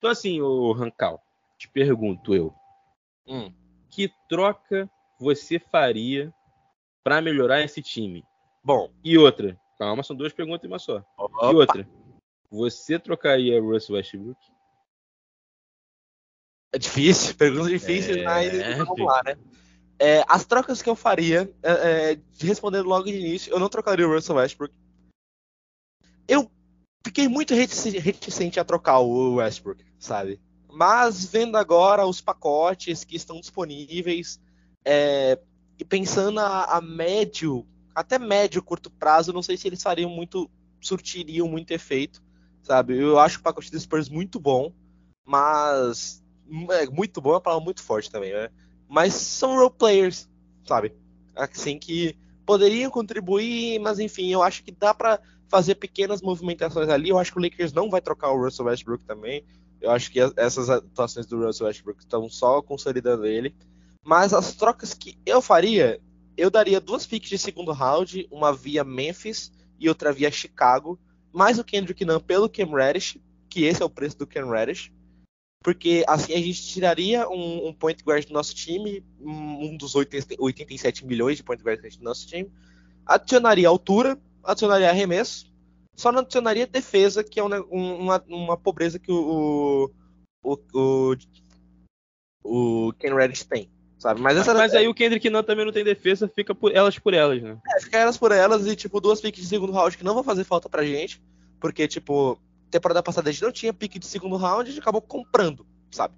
[0.04, 1.18] Então, assim, o Rancal,
[1.56, 2.54] te pergunto eu,
[3.26, 3.50] Hum.
[3.88, 4.86] que troca
[5.18, 6.30] você faria
[7.02, 8.22] para melhorar esse time?
[8.62, 11.02] Bom, E outra, calma, são duas perguntas em uma só.
[11.16, 11.88] opa, E outra,
[12.50, 14.38] você trocaria Russell Westbrook?
[16.74, 19.36] é difícil, pergunta difícil, É, mas vamos lá, né?
[19.98, 24.06] É, as trocas que eu faria, é, é, respondendo logo de início, eu não trocaria
[24.06, 24.74] o Russell Westbrook.
[26.28, 26.50] Eu
[27.04, 30.40] fiquei muito reticente a trocar o Westbrook, sabe?
[30.72, 34.40] Mas vendo agora os pacotes que estão disponíveis
[34.84, 35.38] é,
[35.78, 40.50] e pensando a, a médio, até médio curto prazo, não sei se eles fariam muito,
[40.80, 42.22] surtiriam muito efeito,
[42.62, 42.98] sabe?
[42.98, 44.72] Eu acho o pacote do Spurs muito bom,
[45.24, 46.24] mas
[46.70, 48.48] é, muito bom é uma palavra muito forte também, né?
[48.88, 50.28] Mas são role players,
[50.66, 50.94] sabe?
[51.36, 57.08] Assim que poderiam contribuir, mas enfim, eu acho que dá pra fazer pequenas movimentações ali.
[57.10, 59.44] Eu acho que o Lakers não vai trocar o Russell Westbrook também.
[59.80, 63.54] Eu acho que essas atuações do Russell Westbrook estão só consolidando ele.
[64.04, 66.00] Mas as trocas que eu faria,
[66.36, 70.98] eu daria duas picks de segundo round, uma via Memphis e outra via Chicago,
[71.32, 73.18] mais o Kendrick Nunn pelo Cam Reddish,
[73.48, 74.92] que esse é o preço do Cam Reddish.
[75.62, 80.34] Porque assim a gente tiraria um, um point guard do nosso time, um dos 80
[80.38, 82.52] 87 milhões de point guard que a gente tem no nosso time,
[83.06, 85.52] adicionaria altura, adicionaria arremesso,
[85.96, 89.90] só não adicionaria defesa, que é um ne- um- uma, uma pobreza que o,
[90.42, 91.16] o, o,
[92.42, 94.20] o Ken Reddish tem, sabe?
[94.20, 97.14] Mas essa Mas aí o Kendrick Nunn também não tem defesa, fica por elas por
[97.14, 97.58] elas, né?
[97.76, 100.24] é, fica elas por elas e, tipo, duas piques de segundo round que não vão
[100.24, 101.22] fazer falta pra gente.
[101.60, 102.38] Porque, tipo,
[102.70, 106.14] temporada passada a gente não tinha pique de segundo round, a gente acabou comprando, sabe?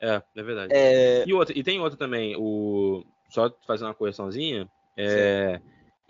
[0.00, 0.72] É, é verdade.
[0.74, 5.60] É, E, outra, e tem outra também, o só fazer uma correçãozinha, é,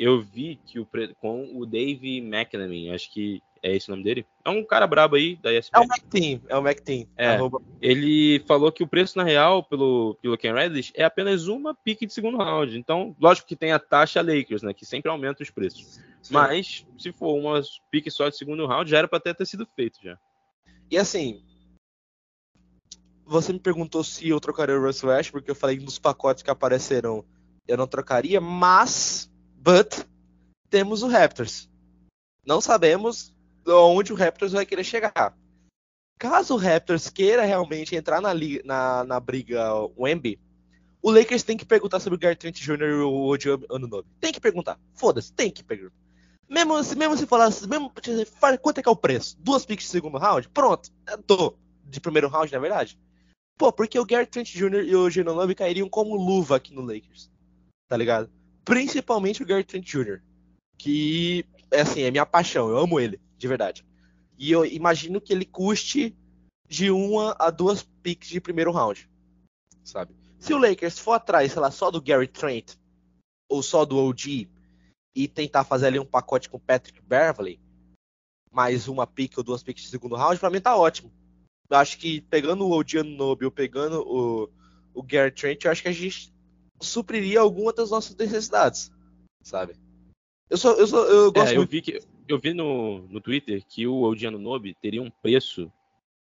[0.00, 0.88] eu vi que o
[1.20, 5.16] com o Dave McNamee, acho que é esse o nome dele, é um cara brabo
[5.16, 5.76] aí da ESPN.
[5.76, 7.06] é o MacTeam, é o MacTeam.
[7.18, 7.36] É.
[7.82, 12.06] Ele falou que o preço na real pelo pelo Ken Reddish é apenas uma pique
[12.06, 12.78] de segundo round.
[12.78, 16.00] Então, lógico que tem a taxa Lakers, né, que sempre aumenta os preços.
[16.30, 19.66] Mas se for uma pique só de segundo round, já era para ter, ter sido
[19.76, 20.18] feito já.
[20.90, 21.42] E assim,
[23.26, 26.50] você me perguntou se eu trocaria o Russell Westbrook, porque eu falei nos pacotes que
[26.50, 27.24] apareceram,
[27.68, 29.29] eu não trocaria, mas,
[29.60, 30.06] but,
[30.68, 31.68] temos o Raptors.
[32.46, 33.34] Não sabemos
[33.66, 35.36] onde o Raptors vai querer chegar.
[36.18, 38.30] Caso o Raptors queira realmente entrar na,
[38.64, 40.38] na, na briga Wemby,
[41.02, 42.82] o Lakers tem que perguntar sobre o Gary Trent Jr.
[42.82, 44.06] e o Odi Anunoby.
[44.20, 44.78] Tem que perguntar.
[44.94, 45.94] Foda-se, tem que perguntar.
[46.46, 47.90] Mesmo, se- mesmo se falar, mesmo,
[48.38, 49.36] fala, quanto é que é o preço?
[49.40, 50.48] Duas picks de segundo round?
[50.50, 51.54] Pronto, eu tô.
[51.84, 52.98] De primeiro round, na verdade.
[53.56, 54.84] Pô, porque o Gary Trent Jr.
[54.84, 57.30] e o Genonobi cairiam como luva aqui no Lakers.
[57.88, 58.30] Tá ligado?
[58.70, 60.20] Principalmente o Gary Trent Jr.
[60.78, 62.68] Que, é assim, é minha paixão.
[62.68, 63.84] Eu amo ele, de verdade.
[64.38, 66.16] E eu imagino que ele custe
[66.68, 69.10] de uma a duas picks de primeiro round.
[69.82, 70.14] Sabe?
[70.38, 72.76] Se o Lakers for atrás, sei lá, só do Gary Trent
[73.48, 74.48] ou só do OG
[75.16, 77.60] e tentar fazer ali um pacote com Patrick Beverly,
[78.52, 81.12] mais uma pick ou duas picks de segundo round, pra mim tá ótimo.
[81.68, 84.48] Eu acho que pegando o OG Anunoby ou pegando o,
[84.94, 86.32] o Gary Trent, eu acho que a gente
[86.80, 88.90] supriria alguma das nossas necessidades,
[89.42, 89.74] sabe?
[90.48, 93.62] Eu sou, eu sou, eu gosto É, eu vi que eu vi no, no Twitter
[93.66, 95.70] que o Odiano Nobe teria um preço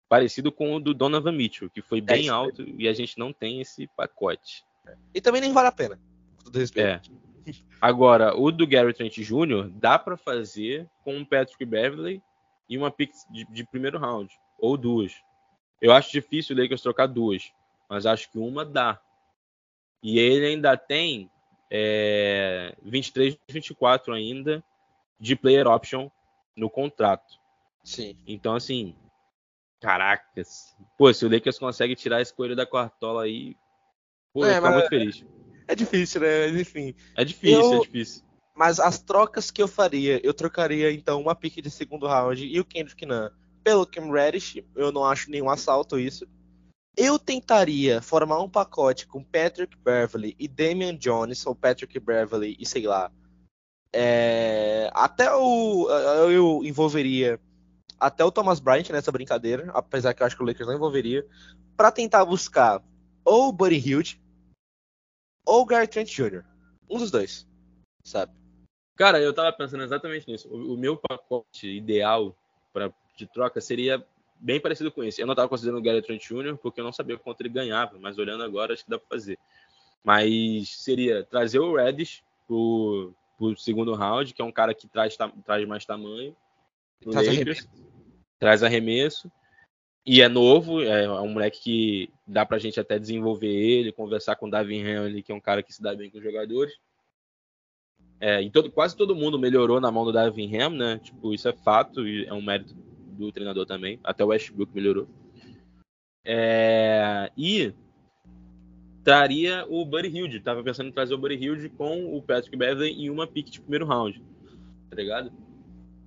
[0.07, 3.31] parecido com o do Donovan Mitchell, que foi bem isso alto e a gente não
[3.31, 4.65] tem esse pacote.
[5.13, 5.99] E também nem vale a pena.
[6.37, 7.11] Com todo respeito.
[7.11, 7.29] É.
[7.79, 9.69] Agora, o do Gary Trent Jr.
[9.71, 12.21] dá pra fazer com o Patrick Beverly
[12.67, 15.13] e uma pick de, de primeiro round, ou duas.
[15.81, 17.51] Eu acho difícil o Lakers trocar duas,
[17.89, 18.99] mas acho que uma dá.
[20.01, 21.29] E ele ainda tem
[21.69, 24.63] é, 23, 24 ainda
[25.19, 26.09] de player option
[26.55, 27.37] no contrato.
[27.83, 28.17] Sim.
[28.27, 28.95] Então, assim,
[29.79, 30.75] caracas.
[30.97, 33.55] Pô, se o Lakers consegue tirar esse coelho da cartola aí,
[34.33, 35.25] pô, É, eu fico muito feliz.
[35.67, 36.47] É difícil, né?
[36.47, 36.95] Mas, Enfim.
[37.15, 38.23] É difícil, Eu- é difícil.
[38.55, 42.59] Mas as trocas que eu faria, eu trocaria então uma pick de segundo round e
[42.59, 43.29] o Kendrick Nunn
[43.63, 44.61] pelo Cam Reddish.
[44.75, 46.27] Eu não acho nenhum assalto isso.
[46.97, 52.65] Eu tentaria formar um pacote com Patrick Beverly e Damian Jones, ou Patrick Beverly e
[52.65, 53.11] sei lá.
[53.93, 55.89] É, até o.
[56.29, 57.39] Eu envolveria
[57.99, 61.27] até o Thomas Bryant nessa brincadeira, apesar que eu acho que o Lakers não envolveria,
[61.75, 62.81] para tentar buscar
[63.25, 64.21] ou o Buddy Hield
[65.45, 66.43] ou o Gary Trent Jr.
[66.89, 67.47] Um dos dois,
[68.03, 68.31] sabe?
[68.95, 70.49] Cara, eu tava pensando exatamente nisso.
[70.49, 72.35] O, o meu pacote ideal
[72.73, 74.05] pra, de troca seria
[74.39, 75.21] bem parecido com esse.
[75.21, 76.57] Eu não tava considerando o Gary Trent Jr.
[76.57, 79.37] porque eu não sabia quanto ele ganhava, mas olhando agora acho que dá pra fazer.
[80.03, 85.15] Mas seria trazer o Reddish pro, pro segundo round, que é um cara que traz,
[85.17, 86.35] ta- traz mais tamanho.
[87.11, 87.67] Traz Lakers.
[88.39, 89.29] Traz arremesso.
[90.05, 94.37] E é novo, é, é um moleque que dá pra gente até desenvolver ele, conversar
[94.37, 96.73] com o Davin Henley, que é um cara que se dá bem com os jogadores.
[98.21, 100.99] É, e todo, quase todo mundo melhorou na mão do Davin Ham, né?
[101.03, 102.75] Tipo, isso é fato e é um mérito
[103.19, 103.99] do treinador também.
[104.03, 105.07] Até o Westbrook melhorou.
[106.25, 107.73] É, e
[109.03, 110.39] traria o Buddy Hilde.
[110.39, 113.61] Tava pensando em trazer o Buddy Hilde com o Patrick Beverly em uma pick de
[113.61, 114.21] primeiro round.
[114.89, 115.31] Tá ligado?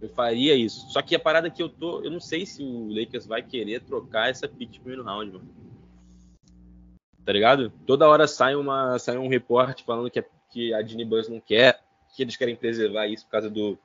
[0.00, 0.90] Eu faria isso.
[0.90, 2.00] Só que a parada que eu tô.
[2.02, 5.48] Eu não sei se o Lakers vai querer trocar essa pick de primeiro round, mano.
[7.24, 7.72] Tá ligado?
[7.86, 11.40] Toda hora sai, uma, sai um reporte falando que a, que a Ginny Buzz não
[11.40, 11.80] quer,
[12.16, 13.78] que eles querem preservar isso por causa do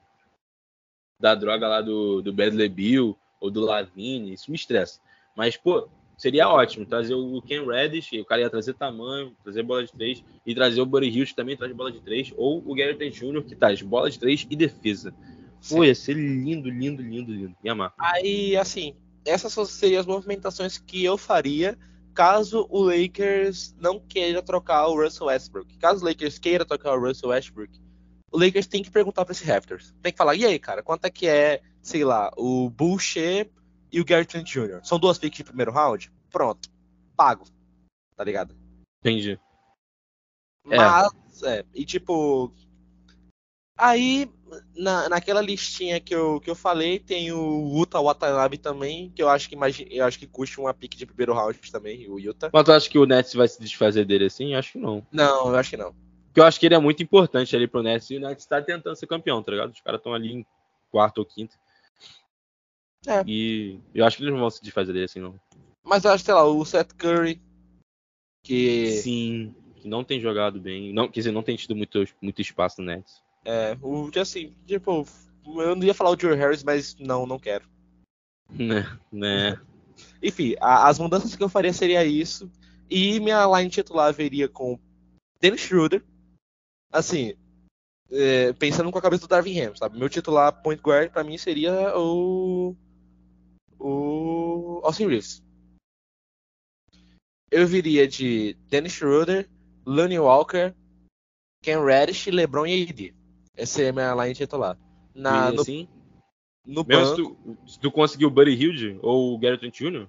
[1.20, 4.34] da droga lá do, do Bradley Bill ou do Lavine.
[4.34, 5.00] Isso me estressa.
[5.36, 5.88] Mas, pô,
[6.18, 10.24] seria ótimo trazer o Ken Reddish, o cara ia trazer tamanho, trazer bola de três,
[10.46, 13.14] e trazer o Buddy Hills que também traz bola de três, ou o Gary Trent
[13.14, 13.44] Jr.
[13.44, 15.14] que traz bola de três e defesa.
[15.70, 17.56] Pô, ia ser lindo, lindo, lindo, lindo.
[17.64, 17.94] Ia amar.
[17.98, 18.96] Aí, assim,
[19.26, 21.78] essas seriam as movimentações que eu faria
[22.14, 25.78] caso o Lakers não queira trocar o Russell Westbrook.
[25.78, 27.80] Caso o Lakers queira trocar o Russell Westbrook,
[28.32, 29.94] o Lakers tem que perguntar para esse Raptors.
[30.02, 33.50] Tem que falar, e aí, cara, quanto é que é, sei lá, o Boucher
[33.92, 34.82] e o Gary Trent Jr.?
[34.84, 36.12] São duas picks de primeiro round?
[36.30, 36.70] Pronto.
[37.16, 37.46] Pago.
[38.16, 38.56] Tá ligado?
[39.02, 39.40] Entendi.
[40.70, 40.78] É.
[40.78, 42.52] Mas, é, e tipo.
[43.80, 44.28] Aí,
[44.76, 49.30] na, naquela listinha que eu, que eu falei, tem o Utah Watanabe também, que eu
[49.30, 49.56] acho que
[49.92, 52.50] eu acho que custa uma pick de primeiro round também, o Utah.
[52.52, 54.56] Mas tu acha que o Nets vai se desfazer dele assim?
[54.56, 55.06] Acho que não.
[55.12, 55.96] Não, eu acho que não.
[56.38, 58.62] Porque eu acho que ele é muito importante ali pro Nets e o Nets tá
[58.62, 59.74] tentando ser campeão, tá ligado?
[59.74, 60.46] Os caras estão ali em
[60.92, 61.58] quarto ou quinto.
[63.08, 63.24] É.
[63.26, 65.34] E eu acho que eles não vão se desfazer dele assim, não.
[65.84, 67.42] Mas eu acho, sei lá, o Seth Curry,
[68.44, 70.94] que Sim, que não tem jogado bem.
[70.94, 73.20] Não, quer dizer, não tem tido muito, muito espaço no Nets.
[73.44, 75.06] é, o, assim, tipo,
[75.44, 77.68] eu não ia falar o Joe Harris, mas não, não quero.
[78.52, 79.60] Né, né.
[80.22, 82.48] Enfim, a- as mudanças que eu faria seria isso.
[82.88, 84.78] E minha line titular veria com
[85.42, 86.06] Dennis Schroeder.
[86.92, 87.34] Assim,
[88.12, 89.98] é, pensando com a cabeça do Darvin Ham, sabe?
[89.98, 92.76] Meu titular point guard pra mim seria o.
[93.80, 94.82] O.
[94.84, 95.44] Austin Reeves.
[97.52, 99.50] Eu viria de Dennis Schroeder,
[99.86, 100.74] Lonnie Walker,
[101.62, 103.16] Ken Reddish, LeBron e AD.
[103.56, 104.78] Essa é a minha line titular.
[105.14, 105.88] Na, no, assim,
[106.66, 107.16] no mesmo banco.
[107.16, 110.08] se tu, se tu conseguir o Buddy Hilde ou o Gary Trent Jr.,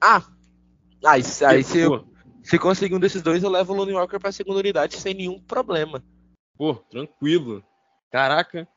[0.00, 0.22] Ah!
[1.04, 2.13] Aí, aí se eu
[2.44, 5.40] Se conseguir um desses dois, eu levo o Lonnie Walker pra segunda unidade sem nenhum
[5.40, 6.04] problema.
[6.56, 7.64] pô, tranquilo.
[8.12, 8.68] Caraca.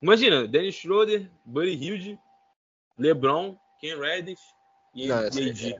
[0.00, 2.18] Imagina, Dennis Schroeder, Buddy Hilde,
[2.98, 4.40] LeBron, Ken Reddish
[4.94, 5.74] e Não, essa- AD.
[5.74, 5.78] é.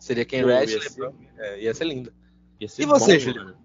[0.00, 1.14] Seria Ken Reddish, ia ser- LeBron.
[1.38, 2.12] É, ia ser lindo.
[2.58, 3.44] Ia ser E você, Júlio?
[3.44, 3.58] mano.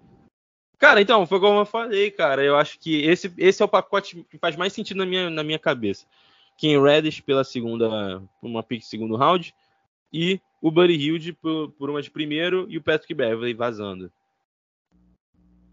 [0.78, 2.44] Cara, então, foi como eu falei, cara.
[2.44, 5.44] Eu acho que esse, esse é o pacote que faz mais sentido na minha, na
[5.44, 6.06] minha cabeça.
[6.58, 9.56] Ken Reddish pela segunda, uma pick segundo round
[10.14, 14.12] e o Buddy Hilde por, por uma de primeiro e o Patrick Beverly vazando.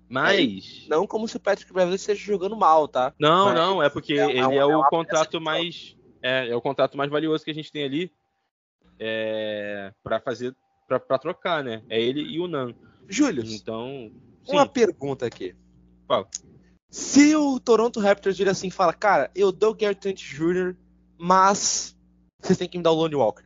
[0.09, 3.13] Mas Não como se o Patrick Beverly esteja jogando mal, tá?
[3.19, 6.49] não, Mas não, é porque é uma- ele é é o uma contrato mais é,
[6.49, 8.11] é o contrato mais valioso que a gente tem ali
[8.99, 10.55] é, para fazer
[10.89, 11.83] para trocar, né?
[11.91, 12.75] É ele e o Nan.
[13.07, 14.11] Júlio, Então,
[14.49, 14.69] uma sim.
[14.73, 15.55] pergunta aqui.
[16.07, 16.27] Qual?
[16.91, 20.75] Se o Toronto Raptors vira assim e fala, cara, eu dou o Gary Trent Jr.,
[21.19, 21.95] mas
[22.41, 23.45] vocês têm que me dar o Lonnie Walker.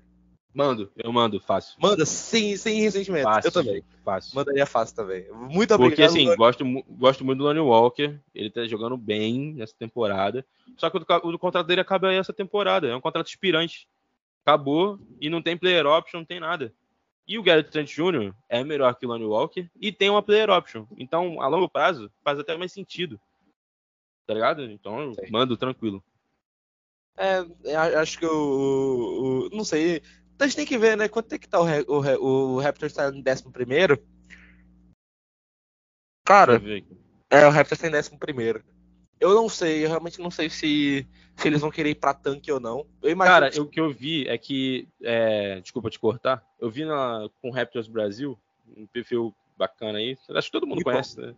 [0.54, 1.74] Mando, eu mando, fácil.
[1.80, 3.24] Manda sem, sem ressentimento.
[3.24, 3.84] Fácil, eu também.
[4.04, 4.34] Fácil.
[4.34, 5.26] Mandaria fácil também.
[5.32, 5.78] Muito obrigado.
[5.78, 8.18] Porque assim, gosto, gosto muito do Lonnie Walker.
[8.34, 10.44] Ele tá jogando bem nessa temporada.
[10.76, 12.86] Só que o, o contrato dele acaba aí essa temporada.
[12.86, 13.88] É um contrato expirante.
[14.44, 16.74] Acabou e não tem player option, não tem nada.
[17.26, 18.34] E o Garrett Trent Jr.
[18.48, 20.84] é melhor que o Lonnie Walker e tem uma player option.
[20.98, 23.18] Então, a longo prazo, faz até mais sentido.
[24.26, 24.64] Tá ligado?
[24.64, 25.30] Então, eu Sim.
[25.30, 26.02] mando tranquilo.
[27.16, 27.36] É,
[27.76, 30.02] a- acho que o- o- Não sei.
[30.42, 31.08] A gente tem que ver, né?
[31.08, 33.96] Quanto é que tá o, o, o Raptors tá em 11 primeiro?
[36.24, 36.60] Cara,
[37.30, 38.64] é, o Raptors tá em 11 primeiro.
[39.20, 42.50] Eu não sei, eu realmente não sei se, se eles vão querer ir pra tanque
[42.50, 42.84] ou não.
[43.00, 44.88] Eu Cara, que- o que eu vi é que.
[45.00, 46.44] é, desculpa te cortar.
[46.60, 48.36] Eu vi na, com o Raptors Brasil,
[48.76, 50.18] um perfil bacana aí.
[50.30, 51.36] Acho que todo mundo Muito conhece, né?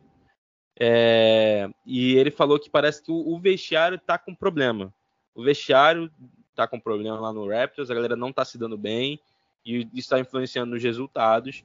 [0.80, 4.92] É, e ele falou que parece que o, o vestiário tá com problema.
[5.34, 6.10] O vestiário
[6.54, 9.18] tá com problema lá no Raptors, a galera não tá se dando bem
[9.64, 11.64] e está influenciando nos resultados.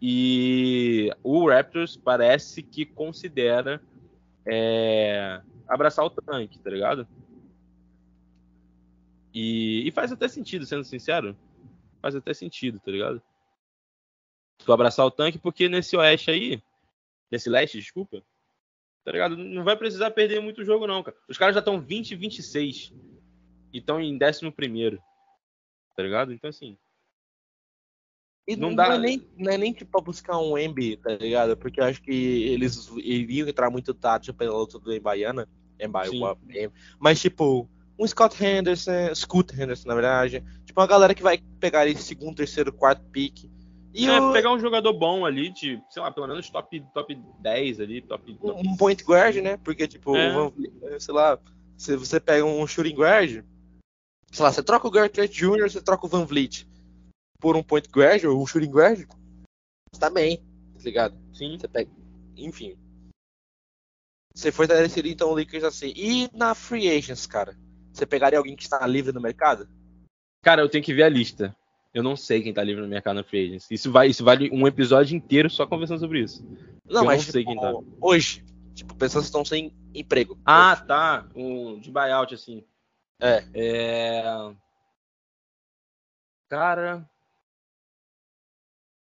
[0.00, 3.82] E o Raptors parece que considera
[4.46, 7.06] é, abraçar o tanque, tá ligado?
[9.32, 11.36] E, e faz até sentido, sendo sincero.
[12.00, 13.22] Faz até sentido, tá ligado?
[14.58, 16.62] Tu abraçar o tanque, porque nesse oeste aí,
[17.30, 18.22] nesse leste, desculpa,
[19.04, 19.36] tá ligado?
[19.36, 21.16] Não vai precisar perder muito jogo, não, cara.
[21.28, 22.92] Os caras já estão 20 e 26
[23.72, 24.98] e estão em 11 primeiro,
[25.96, 26.32] tá ligado?
[26.32, 26.76] Então, assim,
[28.48, 31.10] E Não não, dá- é nem, não é nem tipo pra buscar um Embi, tá
[31.14, 31.56] ligado?
[31.56, 32.10] Porque eu acho que
[32.50, 35.48] eles iriam entrar muito tátil pela luta do Embaiana.
[35.78, 36.20] Embai, Sim.
[36.98, 37.68] mas tipo,
[37.98, 40.42] um Scott Henderson, Scoot Henderson, na verdade.
[40.64, 43.44] Tipo, uma galera que vai pegar esse segundo, terceiro, quarto pick.
[43.94, 47.14] E é, o- pegar um jogador bom ali, de, sei lá, pelo menos top, top
[47.40, 48.34] 10 ali, top.
[48.34, 49.56] top um point guard, né?
[49.58, 50.98] Porque, tipo, É.
[50.98, 51.38] sei lá,
[51.76, 53.44] se você pega um shooting guard,
[54.30, 56.66] sei lá, você troca o Gary Trent Jr., você troca o Van Vliet
[57.40, 59.06] por um point guard ou um shooting guard,
[59.98, 61.16] tá bem, tá ligado?
[61.32, 61.58] Sim.
[61.58, 61.90] Você pega,
[62.36, 62.76] enfim.
[64.34, 65.92] Você foi estabelecido então o Lakers assim.
[65.96, 67.58] E na free agents, cara?
[67.92, 69.68] Você pegaria alguém que está livre no mercado?
[70.42, 71.54] Cara, eu tenho que ver a lista.
[71.92, 73.66] Eu não sei quem tá livre no mercado na Free Agents.
[73.70, 76.44] Isso, vai, isso vale um episódio inteiro só conversando sobre isso.
[76.88, 77.72] Não, Eu mas não sei tipo, quem tá.
[78.00, 80.38] hoje, tipo, pessoas estão sem emprego.
[80.44, 81.26] Ah, tá.
[81.34, 82.64] Um de buyout, assim.
[83.20, 83.44] É.
[83.54, 84.54] É...
[86.48, 87.08] Cara.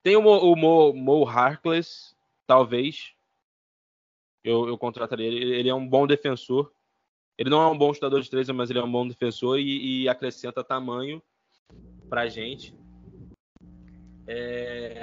[0.04, 3.14] Tem o Mo, o Mo, Mo Harkless, talvez.
[4.44, 5.56] Eu, eu contrataria ele.
[5.56, 6.72] Ele é um bom defensor.
[7.38, 10.04] Ele não é um bom chutador de três, mas ele é um bom defensor e,
[10.04, 11.22] e acrescenta tamanho
[12.08, 12.74] pra gente.
[14.28, 14.96] É...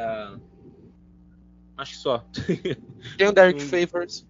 [1.76, 2.18] Acho que só.
[3.18, 3.60] Tem o Derek.
[3.66, 4.26] Favors.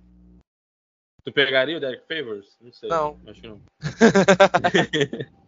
[1.25, 2.57] Tu pegaria o Derek Favors?
[2.61, 2.89] Não sei.
[2.89, 3.21] Não.
[3.27, 3.63] Acho que não.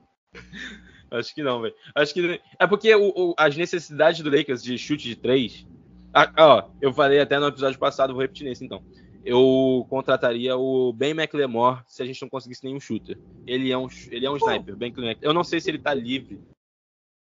[1.10, 1.74] Acho que não, velho.
[1.94, 2.40] Acho que.
[2.58, 5.66] É porque o- o- as necessidades do Lakers de chute de três.
[6.12, 8.84] Ah, ó, eu falei até no episódio passado, vou repetir nesse então.
[9.24, 13.18] Eu contrataria o Ben McLemore se a gente não conseguisse nenhum shooter.
[13.46, 14.48] Ele é um, ele é um Pô.
[14.50, 15.18] sniper, Ben McLemore.
[15.22, 16.40] Eu não sei se ele tá livre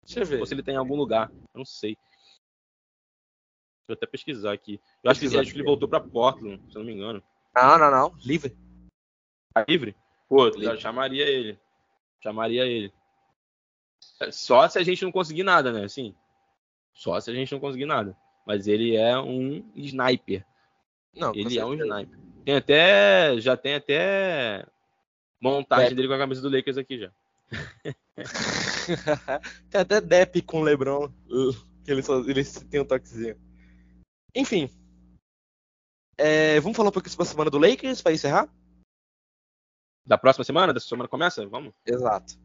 [0.05, 0.41] Deixa eu ver.
[0.41, 1.31] ou se ele tá em algum lugar.
[1.55, 1.97] Eu não sei.
[3.87, 4.81] Deixa eu até pesquisar aqui.
[5.03, 7.23] Eu acho que, acho que ele voltou pra Portland, se eu não me engano.
[7.55, 8.15] Não, não, não.
[8.25, 8.57] Livre.
[9.53, 9.95] Tá livre?
[10.29, 10.81] Pô, eu Livre.
[10.81, 11.59] chamaria ele.
[12.21, 12.93] Chamaria ele.
[14.31, 15.85] Só se a gente não conseguir nada, né?
[15.85, 16.15] Assim.
[16.93, 18.17] Só se a gente não conseguir nada.
[18.47, 20.45] Mas ele é um sniper.
[21.15, 22.19] Não, Ele é um sniper.
[22.45, 23.41] Tem até.
[23.41, 24.67] Já tem até
[25.41, 25.97] montagem Dep.
[25.97, 27.11] dele com a camisa do Lakers aqui já.
[29.71, 31.09] tem até Depp com o LeBron.
[31.85, 33.37] Que ele, só, ele tem um toquezinho.
[34.35, 34.69] Enfim.
[36.17, 38.49] É, vamos falar um pouquinho sobre a semana do Lakers pra encerrar?
[40.07, 40.73] Da próxima semana?
[40.73, 41.47] Dessa semana começa?
[41.47, 41.73] Vamos?
[41.85, 42.39] Exato.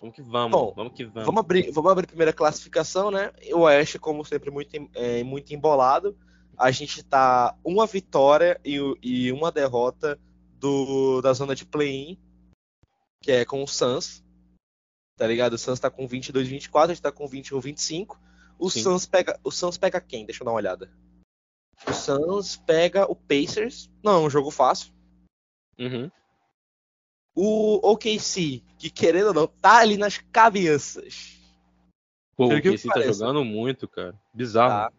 [0.00, 0.50] Vamos que vamos.
[0.50, 1.26] Bom, vamos que vamos.
[1.26, 3.32] Vamos abrir, vamos abrir a primeira classificação, né?
[3.52, 6.16] O Oeste, como sempre, muito, é, muito embolado.
[6.56, 10.18] A gente tá uma vitória e, e uma derrota
[10.58, 12.18] do, da zona de play-in,
[13.22, 14.24] que é com o Suns.
[15.16, 15.52] Tá ligado?
[15.52, 18.20] O Suns tá com 22 24, a gente tá com 21 25.
[18.58, 18.82] O Sim.
[18.82, 20.24] Suns pega, o Suns pega quem?
[20.24, 20.90] Deixa eu dar uma olhada.
[21.88, 23.90] O Suns pega o Pacers.
[24.02, 24.92] Não, é um jogo fácil.
[25.78, 26.10] Uhum.
[27.34, 31.38] O OKC, que querendo ou não, tá ali nas cabeças.
[32.36, 34.18] Pô, o que KC tá jogando muito, cara.
[34.34, 34.90] Bizarro.
[34.90, 34.92] Tá.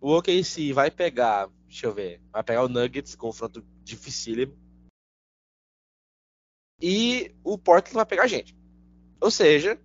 [0.00, 4.56] O OKC vai pegar, deixa eu ver, vai pegar o Nuggets, confronto dificílimo.
[6.80, 8.56] E o Portland vai pegar a gente.
[9.20, 9.78] Ou seja,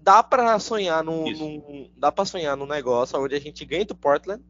[0.00, 3.94] dá pra sonhar num, num- dá para sonhar num negócio onde a gente ganha do
[3.94, 4.42] Portland.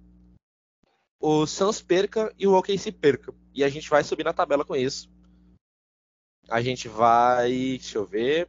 [1.26, 3.32] O Suns perca e o OKC perca.
[3.54, 5.10] E a gente vai subir na tabela com isso.
[6.50, 7.50] A gente vai.
[7.50, 8.46] Deixa eu ver.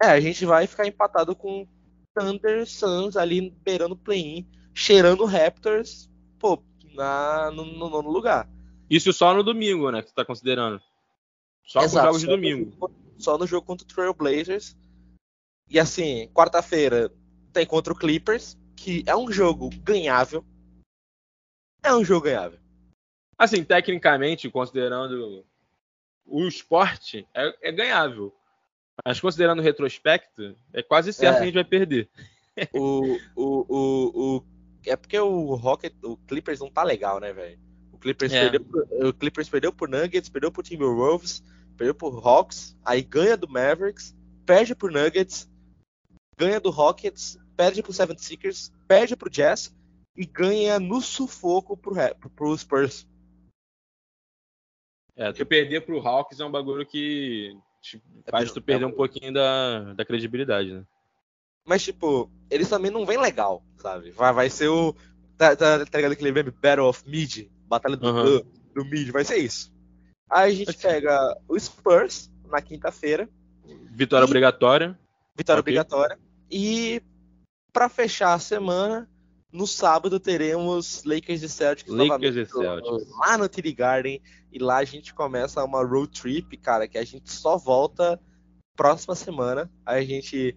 [0.00, 1.66] É, a gente vai ficar empatado com
[2.14, 6.62] Thunder Suns ali beirando play-in, cheirando Raptors, pô,
[6.94, 8.48] na, no, no nono lugar.
[8.88, 10.00] Isso só no domingo, né?
[10.00, 10.80] Que você tá considerando.
[11.64, 12.92] Só Exato, com jogos de domingo.
[13.18, 14.76] só no jogo contra o Trail Blazers.
[15.68, 17.12] E assim, quarta-feira
[17.52, 20.44] tem contra o Clippers, que é um jogo ganhável.
[21.82, 22.58] É um jogo ganhável.
[23.36, 25.44] Assim, tecnicamente, considerando
[26.26, 28.34] o esporte, é, é ganhável.
[29.04, 31.38] Mas considerando o retrospecto, é quase certo É.
[31.38, 32.08] que a gente vai perder.
[32.72, 34.44] O, o, o, o-
[34.84, 37.58] é porque o Rocket, o Clippers não tá legal, né, velho?
[37.92, 38.40] O Clippers É.
[38.50, 41.42] perdeu, por- o Clippers perdeu por Nuggets, perdeu por Timberwolves,
[41.76, 45.48] perdeu por Hawks, aí ganha do Mavericks, perde por Nuggets,
[46.36, 49.72] ganha do Rockets, perde pro Seven Seekers, perde pro Jazz
[50.18, 51.94] e ganha no sufoco pro,
[52.34, 53.06] pro Spurs.
[55.14, 57.56] É, tu perder pro Hawks é um bagulho que
[58.28, 60.84] faz tu perder um pouquinho da, da credibilidade, né?
[61.64, 64.10] Mas, tipo, eles também não vêm legal, sabe?
[64.10, 64.94] Vai, vai ser o.
[65.36, 67.48] Tá, tá, tá ligado aquele meme Battle of Mid?
[67.66, 68.42] Batalha do, Aham.
[68.74, 69.72] do Mid, vai ser isso.
[70.30, 73.28] Aí a gente pega o Spurs na quinta-feira,
[73.90, 74.98] Vitória E- obrigatória.
[75.36, 75.72] vitória Ok.
[75.72, 76.18] obrigatória.
[76.50, 77.02] E
[77.72, 79.08] pra fechar a semana,
[79.58, 83.08] no sábado teremos Lakers e Celtics Lakers e Celtics.
[83.18, 84.22] lá no TD Garden.
[84.52, 88.20] E lá a gente começa uma road trip, cara, que a gente só volta
[88.76, 89.68] próxima semana.
[89.84, 90.56] Aí a gente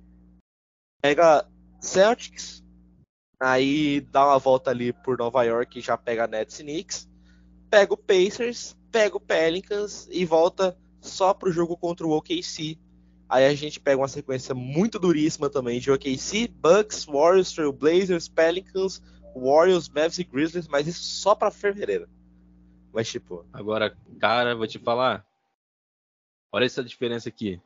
[1.02, 1.50] pega
[1.80, 2.64] Celtics,
[3.40, 7.10] aí dá uma volta ali por Nova York e já pega Nets e Knicks.
[7.72, 12.78] Pega o Pacers, pega o Pelicans e volta só pro jogo contra o OKC.
[13.32, 18.28] Aí a gente pega uma sequência muito duríssima também de OKC, Bucks, Warriors, Trail Blazers,
[18.28, 19.02] Pelicans,
[19.34, 22.10] Warriors, Mavs e Grizzlies, mas isso só pra fevereiro.
[22.92, 25.26] Mas tipo, Agora, cara, vou te falar.
[26.52, 27.58] Olha essa diferença aqui.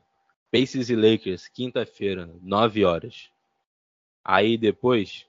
[0.52, 3.32] Pacers e Lakers, quinta-feira, 9 horas.
[4.24, 5.26] Aí depois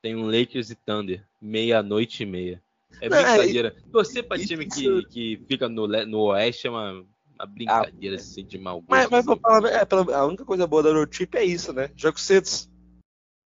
[0.00, 2.62] tem um Lakers e Thunder, meia-noite e meia.
[3.00, 3.76] É Não, é, brincadeira.
[3.90, 7.04] Torcer pra isso- time que, que fica no, no oeste é uma,
[7.40, 8.90] uma brincadeira assim, de mau gosto.
[8.90, 9.40] mas, mas assim.
[9.40, 11.90] falar, é, a única coisa boa da road trip é isso, né?
[11.96, 12.70] Jogos cedos.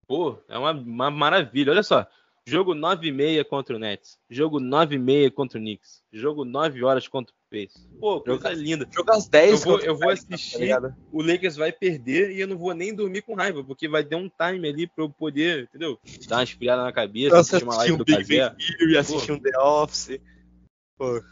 [0.06, 1.72] Pô, é uma, uma maravilha.
[1.72, 2.06] Olha só.
[2.46, 4.18] Jogo 9 e meia contra o Nets.
[4.28, 6.02] Jogo 9 e meia contra o Knicks.
[6.12, 7.88] Jogo 9 horas contra o Pacers.
[7.98, 8.88] Pô, coisa Jogo- linda.
[8.92, 10.94] Jogo às 10 Eu vou, eu vou tá assistir, ligado?
[11.10, 14.16] o Lakers vai perder e eu não vou nem dormir com raiva, porque vai ter
[14.16, 15.98] um time ali pra eu poder, entendeu?
[16.28, 19.38] Dar uma esfriada na cabeça, assistir uma live um do Big Bang Theory, assistir um
[19.40, 20.20] The Office.
[20.98, 21.22] Pô,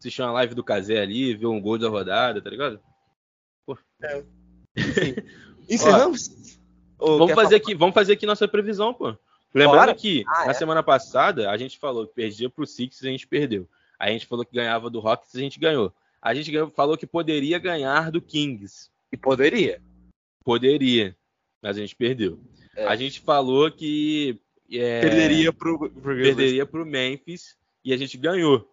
[0.00, 2.80] assistir uma live do Casé ali, ver um gol da rodada, tá ligado?
[5.68, 6.58] encerramos?
[6.98, 7.56] Ou Vamos fazer falar?
[7.56, 9.14] aqui, vamos fazer aqui nossa previsão, pô.
[9.54, 9.94] Lembrando Bora.
[9.94, 10.54] que Ah, na é?
[10.54, 13.68] semana passada a gente falou que perdia pro Six e a gente perdeu.
[13.98, 15.92] A gente falou que ganhava do Rockets e a gente ganhou.
[16.22, 18.88] A gente ganhou- falou que poderia ganhar do Kings.
[19.12, 19.80] E poderia.
[20.44, 21.16] Poderia,
[21.60, 22.38] mas a gente perdeu.
[22.76, 22.86] É.
[22.86, 24.38] A gente falou que
[24.72, 28.66] é, Perderia pro, pro perderia pro Memphis e a gente ganhou.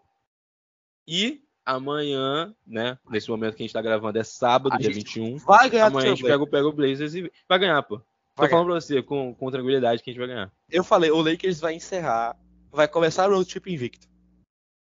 [1.07, 2.97] E amanhã, né?
[3.09, 5.37] Nesse momento que a gente tá gravando é sábado, A dia gente 21.
[5.37, 7.97] Vai ganhar Amanhã a gente pega, o- pega o Blazers e vai ganhar, pô.
[7.99, 8.03] Tô
[8.43, 10.51] Vai falando pra você com, com tranquilidade que a gente vai ganhar.
[10.69, 12.37] Eu falei, o Lakers vai encerrar,
[12.71, 14.07] vai começar a road trip invicto.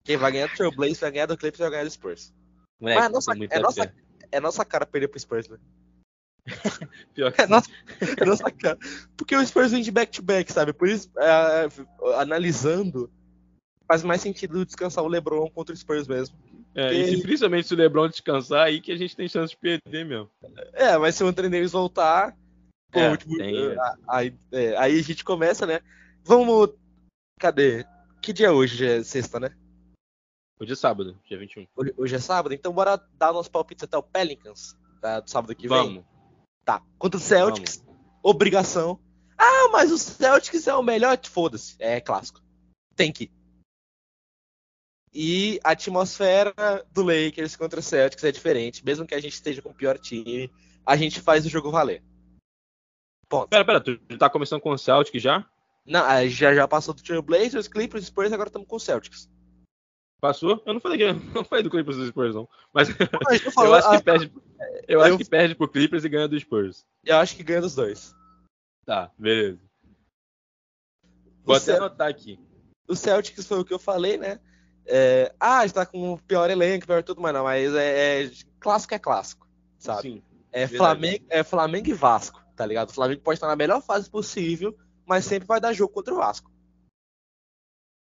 [0.04, 2.34] Quem vai ganhar do Trailblazers vai ganhar do Clippers vai ganhar do Spurs.
[2.80, 3.94] Moleque, Mas é nossa- é nossa- fé.
[4.32, 5.58] É nossa cara perder pro Spurs, né?
[7.14, 7.70] Pior que É nossa,
[8.20, 8.78] é nossa cara.
[9.16, 10.72] Porque o Spurs vem de back-to-back, sabe?
[10.72, 13.10] Por isso, é, é, analisando,
[13.86, 16.36] faz mais sentido descansar o LeBron contra o Spurs mesmo.
[16.74, 19.56] É, e se, principalmente se o LeBron descansar, aí que a gente tem chance de
[19.60, 20.28] perder mesmo.
[20.72, 22.36] É, mas se o Anthony Davis voltar,
[22.90, 23.76] pô, É, último- tem- é,
[24.08, 25.80] aí, é, aí a gente começa, né?
[26.24, 26.70] Vamos.
[27.38, 27.84] Cadê?
[28.20, 28.76] Que dia é hoje?
[28.76, 29.54] Já é sexta, né?
[30.60, 31.66] Hoje é sábado, dia 21.
[31.76, 35.20] Hoje, hoje é sábado, então bora dar nossos palpites até o Pelicans, tá?
[35.20, 35.76] do sábado que vem.
[35.76, 36.04] Vamos.
[36.64, 36.80] Tá.
[36.98, 37.84] Contra o Celtics,
[38.22, 38.98] obrigação.
[39.36, 41.18] Ah, mas o Celtics é o melhor.
[41.24, 42.40] Foda-se, é clássico.
[42.96, 43.24] Tem que.
[43.24, 43.32] ir.
[45.14, 46.52] E a atmosfera
[46.92, 48.84] do Lakers contra o Celtics é diferente.
[48.84, 50.50] Mesmo que a gente esteja com o pior time,
[50.84, 52.02] a gente faz o jogo valer.
[53.28, 53.48] Ponto.
[53.48, 55.48] Pera, pera, tu tá começando com o Celtic já?
[55.86, 58.80] Não, a gente já, já passou do Trail Blazers, Clippers, Spurs, agora estamos com o
[58.80, 59.30] Celtics.
[60.20, 60.62] Passou?
[60.66, 62.48] Eu não falei que não falei do Clippers do Spurs, não.
[62.72, 62.98] Mas gente
[63.56, 64.32] não eu acho que ah, perde.
[64.88, 66.84] Eu, eu- acho que perde pro Clippers e ganha do Spurs.
[67.04, 68.14] eu acho que ganha dos dois.
[68.86, 69.60] Tá, beleza.
[71.44, 72.38] Vou O até Cel- anotar aqui.
[72.88, 74.40] o Celtics foi o que eu falei, né?
[74.86, 78.30] É, ah, está com o pior elenco, pior tudo, mas não, mas é, é-
[78.60, 80.02] clássico é clássico, sabe?
[80.02, 80.22] Sim.
[80.52, 80.76] É verdade.
[80.76, 82.90] Flamengo, é Flamengo e Vasco, tá ligado?
[82.90, 86.18] O Flamengo pode estar na melhor fase possível, mas sempre vai dar jogo contra o
[86.18, 86.50] Vasco.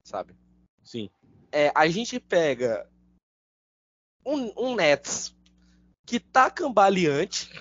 [0.03, 0.35] Sabe?
[0.83, 1.09] Sim.
[1.51, 2.87] É, a gente pega
[4.25, 5.35] um, um Nets
[6.05, 7.51] que tá cambaleante,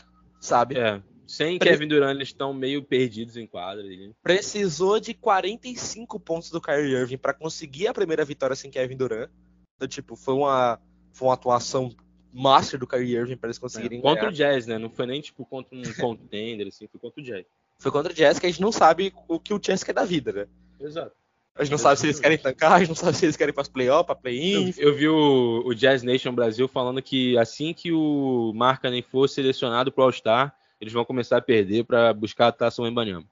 [0.41, 0.79] sabe?
[0.79, 1.03] É.
[1.29, 3.85] Sem Pre- Kevin Durant, eles estão meio perdidos em quadra.
[3.85, 4.13] ali.
[4.23, 9.31] Precisou de 45 pontos do Kyrie Irving pra conseguir a primeira vitória sem Kevin Durant.
[9.77, 10.81] Então, tipo, foi uma,
[11.13, 11.95] foi uma atuação
[12.33, 14.33] master do Kyrie Irving pra eles conseguirem Contra ganhar.
[14.33, 14.79] o Jazz, né?
[14.79, 17.45] Não foi nem tipo contra um contender, assim, foi contra o Jazz.
[17.79, 20.05] Foi contra o Jazz que a gente não sabe o que o Jazz quer da
[20.05, 20.47] vida, né?
[20.81, 21.13] Exato.
[21.55, 23.51] A gente não sabe se eles querem tancar, a gente não sabe se eles querem
[23.51, 24.73] ir pras playoffs, Eu, play-in.
[24.79, 29.91] eu vi o, o Jazz Nation Brasil falando que assim que o Markkanen for selecionado
[29.93, 33.27] pro All-Star, eles vão começar a perder pra buscar a taça Wembanyama.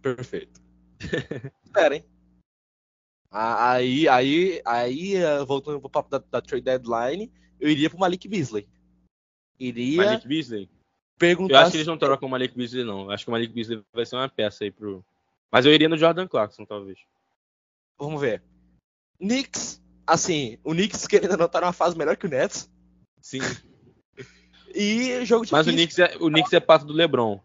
[0.00, 0.60] Perfeito.
[1.64, 2.04] Espera, hein?
[3.30, 8.28] Aí, aí, aí, eh, voltando pro papo da, da trade deadline, eu iria pro Malik
[8.28, 8.68] Beasley.
[9.58, 10.64] Iria Malik Beasley?
[10.64, 10.68] Eu
[11.18, 13.04] perguntar acho que eles não trocam o Malik Beasley, não.
[13.04, 15.04] Eu acho que o Malik Beasley vai ser uma peça aí pro.
[15.50, 16.98] Mas eu iria no Jordan Clarkson, talvez.
[17.98, 18.42] Vamos ver.
[19.18, 22.70] Knicks, assim, o Knicks querendo não tá numa fase melhor que o Nets.
[23.20, 23.38] Sim.
[24.74, 25.58] E jogo difícil.
[25.58, 27.40] Mas o Knicks, é, o Knicks é pato do LeBron.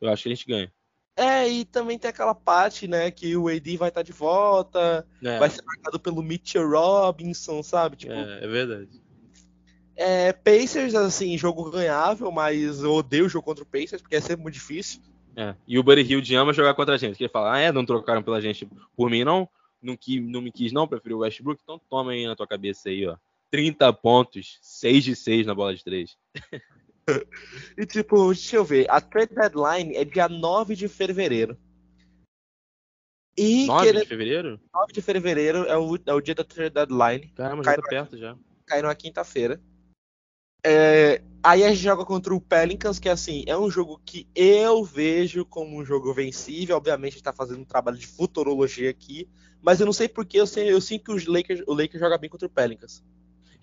[0.00, 0.72] Eu acho que a gente ganha.
[1.14, 5.38] É, e também tem aquela parte, né, que o AD vai estar de volta, É,
[5.38, 7.96] vai ser marcado pelo Mitchell Robinson, sabe?
[7.96, 8.88] Tipo, é, é verdade.
[9.94, 14.20] é, Pacers, assim, jogo ganhável, mas eu odeio o jogo contra o Pacers, porque é
[14.22, 15.02] sempre muito difícil.
[15.36, 15.54] É.
[15.68, 17.16] E o Buddy Hield ama jogar contra a gente.
[17.16, 19.48] Que ele fala, ah, é, não trocaram pela gente por mim, não?
[19.82, 20.88] Não, não me quis, não?
[20.88, 21.60] Preferiu o Westbrook?
[21.62, 23.16] Então toma aí na tua cabeça aí, ó.
[23.52, 26.16] 30 pontos, 6 de 6 na bola de 3.
[27.76, 31.58] E tipo, deixa eu ver, a trade deadline é dia 9 de fevereiro.
[33.36, 34.60] E 9 querendo- de fevereiro?
[34.72, 38.16] 9 de fevereiro é o, é o dia da trade deadline, Caramba, já tá perto
[38.16, 38.38] já.
[38.66, 39.60] cai numa quinta-feira.
[40.64, 44.84] É, aí a gente joga contra o Pelicans, que assim, é um jogo que eu
[44.84, 46.76] vejo como um jogo vencível.
[46.76, 49.28] Obviamente, a gente tá fazendo um trabalho de futurologia aqui,
[49.60, 52.16] mas eu não sei porque eu, sei, eu sinto que os Lakers, o Lakers joga
[52.16, 53.02] bem contra o Pelicans.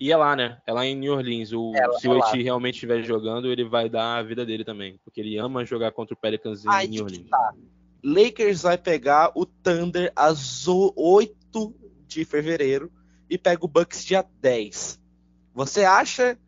[0.00, 0.58] E é lá, né?
[0.66, 1.52] É lá em New Orleans.
[1.52, 2.18] O, É se é o.
[2.18, 4.98] Eti realmente estiver jogando, ele vai dar a vida dele também.
[5.04, 7.28] Porque ele ama jogar contra o Pelicans em Aí New Orleans.
[7.28, 7.52] tá.
[8.02, 11.74] Lakers vai pegar o Thunder às 8
[12.06, 12.90] de fevereiro
[13.28, 14.98] e pega o Bucks dia 10.
[15.52, 16.38] Você acha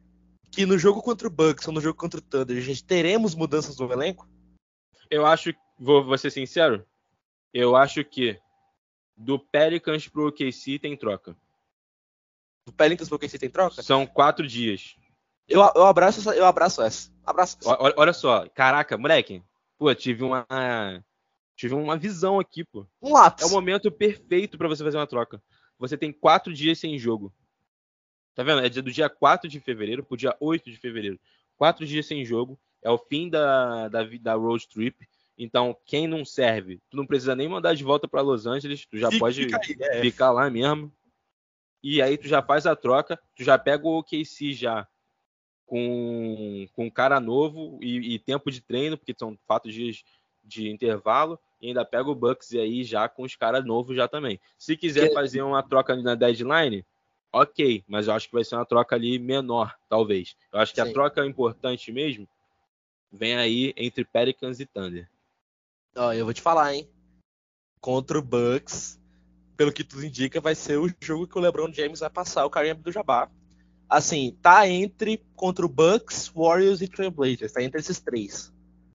[0.50, 3.34] que no jogo contra o Bucks ou no jogo contra o Thunder a gente teremos
[3.34, 4.26] mudanças no elenco?
[5.10, 6.86] Eu acho, vou, vou ser sincero,
[7.52, 8.38] eu acho que
[9.14, 11.36] do Pelicans pro OKC tem troca.
[12.66, 13.82] Do Pelicans porque você tem troca?
[13.82, 14.94] São quatro dias.
[15.48, 17.10] Eu, eu abraço essa, eu abraço essa.
[17.26, 17.70] Abraço essa.
[17.70, 19.42] O- o- Olha só, caraca, moleque.
[19.78, 20.46] Pô, tive uma.
[21.56, 22.86] Tive uma visão aqui, pô.
[23.00, 23.44] Um lápis.
[23.44, 25.42] É o momento perfeito pra você fazer uma troca.
[25.78, 27.32] Você tem quatro dias sem jogo.
[28.34, 28.64] Tá vendo?
[28.64, 31.20] É do dia 4 de fevereiro pro dia 8 de fevereiro.
[31.56, 32.58] Quatro dias sem jogo.
[32.80, 34.96] É o fim da, da, da road trip.
[35.36, 38.86] Então, quem não serve, tu não precisa nem mandar de volta pra Los Angeles.
[38.86, 39.60] Tu já Fica- pode fica
[39.90, 40.00] aí, é.
[40.00, 40.90] ficar lá mesmo.
[41.82, 44.86] E aí tu já faz a troca, tu já pega o OKC já
[45.66, 50.04] com, com um cara novo e, e tempo de treino, porque são quatro dias
[50.44, 54.06] de intervalo, e ainda pega o Bucks e aí já com os caras novos já
[54.08, 54.40] também.
[54.58, 56.84] Se quiser Que- fazer uma troca na deadline,
[57.32, 60.36] ok, mas eu acho que vai ser uma troca ali menor, talvez.
[60.52, 60.90] Eu acho que Sim.
[60.90, 62.28] a troca importante mesmo
[63.10, 65.08] vem aí entre Pelicans e Thunder.
[65.96, 66.88] Ó, eu vou te falar, hein?
[67.80, 69.00] Contra o Bucks,
[69.56, 72.50] pelo que tudo indica, vai ser o jogo que o LeBron James vai passar o
[72.50, 73.30] Kareem Abdul-Jabbar.
[73.88, 77.52] Assim, tá entre contra o Bucks, Warriors e Trailblazers.
[77.52, 78.52] Tá entre esses três,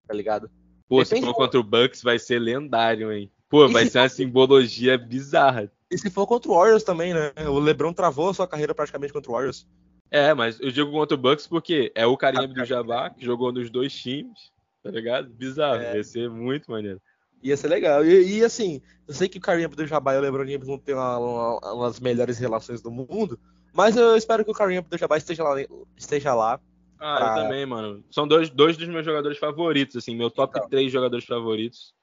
[0.07, 0.49] tá ligado?
[0.89, 3.31] Pô, se Depende for do- contra o Bucks, vai ser lendário, hein?
[3.49, 5.71] Pô, E vai se ser uma simbologia bizarra.
[5.91, 7.31] E se for contra o Warriors também, né?
[7.47, 9.67] O LeBron travou a sua carreira praticamente contra o Warriors.
[10.09, 13.51] É, mas eu digo contra o Bucks porque é o Karim do Jabá que jogou
[13.51, 14.51] nos dois times,
[14.81, 15.29] tá ligado?
[15.29, 15.93] Bizarro, É.
[15.93, 16.99] vai ser muito maneiro.
[17.43, 18.03] Ia ser legal.
[18.05, 20.95] E, e, assim, eu sei que o Kareem Abdul-Jabbar e o LeBron James não têm
[20.95, 23.39] uma, uma, uma das melhores relações do mundo,
[23.73, 25.55] mas eu espero que o Kareem Abdul-Jabbar esteja lá,
[25.95, 26.59] esteja lá.
[26.99, 28.03] Ah, Pra- eu também, mano.
[28.09, 30.67] São dois, dois dos meus jogadores favoritos, assim, meu top Então.
[30.69, 31.93] três jogadores favoritos.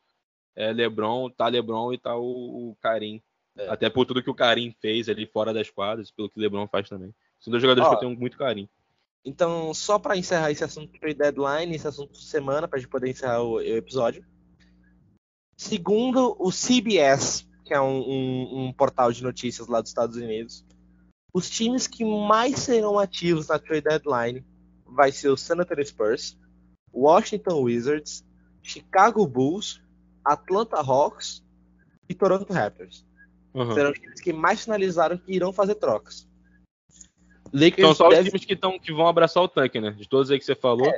[0.56, 3.20] É LeBron, tá LeBron e tá o, o Karim.
[3.56, 3.68] É.
[3.68, 6.68] Até por tudo que o Karim fez ali fora das quadras, pelo que o LeBron
[6.68, 7.12] faz também.
[7.40, 7.90] São dois jogadores Ó.
[7.90, 8.68] que eu tenho muito carinho.
[9.24, 12.88] Então, só pra encerrar esse assunto de trade deadline, esse assunto de semana, pra gente
[12.88, 14.24] poder encerrar o, o episódio.
[15.56, 20.64] Segundo o CBS, que é um, um- um portal de notícias lá dos Estados Unidos,
[21.32, 24.44] os times que mais serão ativos na trade deadline
[24.86, 26.36] vai ser o San Antonio Spurs,
[26.92, 28.24] Washington Wizards,
[28.62, 29.80] Chicago Bulls,
[30.24, 31.42] Atlanta Hawks
[32.08, 33.04] e Toronto Raptors.
[33.52, 33.72] Uhum.
[33.74, 36.26] Serão os times que mais finalizaram que irão fazer trocas.
[37.52, 39.90] Lakers São só os deve- times que, tão, que vão abraçar o tanque, né?
[39.92, 40.92] De todos aí que você falou.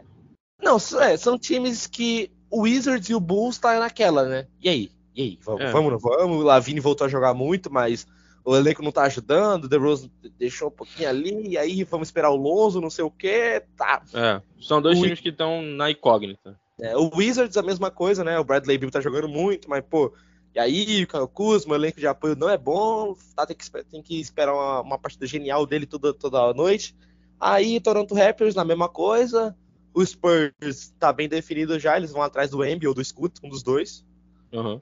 [0.62, 4.46] Não, s- é, são times que o Wizards e o Bulls tá naquela, né?
[4.60, 4.90] E aí?
[5.14, 5.38] E aí?
[5.42, 5.72] Vamos, É.
[5.72, 6.36] vamos, vamos?
[6.38, 8.06] O Lavine voltou a jogar muito, mas
[8.44, 12.30] o elenco não tá ajudando, o DeRozan deixou um pouquinho ali, e aí vamos esperar
[12.30, 14.02] o Lonzo, não sei o quê, tá.
[14.14, 16.58] É, são dois O- times que estão na incógnita.
[16.80, 18.38] É, o Wizards a mesma coisa, né?
[18.38, 20.12] O Bradley Beal tá jogando muito, mas, pô,
[20.54, 23.70] e aí o Kyle Kuzma, o elenco de apoio não é bom, tá, tem, que,
[23.84, 26.94] tem que esperar uma, uma partida genial dele toda, toda noite.
[27.40, 29.56] Aí Toronto Raptors na mesma coisa,
[29.96, 33.48] o Spurs tá bem definido já, eles vão atrás do Embiid ou do Scoot, um
[33.48, 34.04] dos dois.
[34.52, 34.80] Uhum.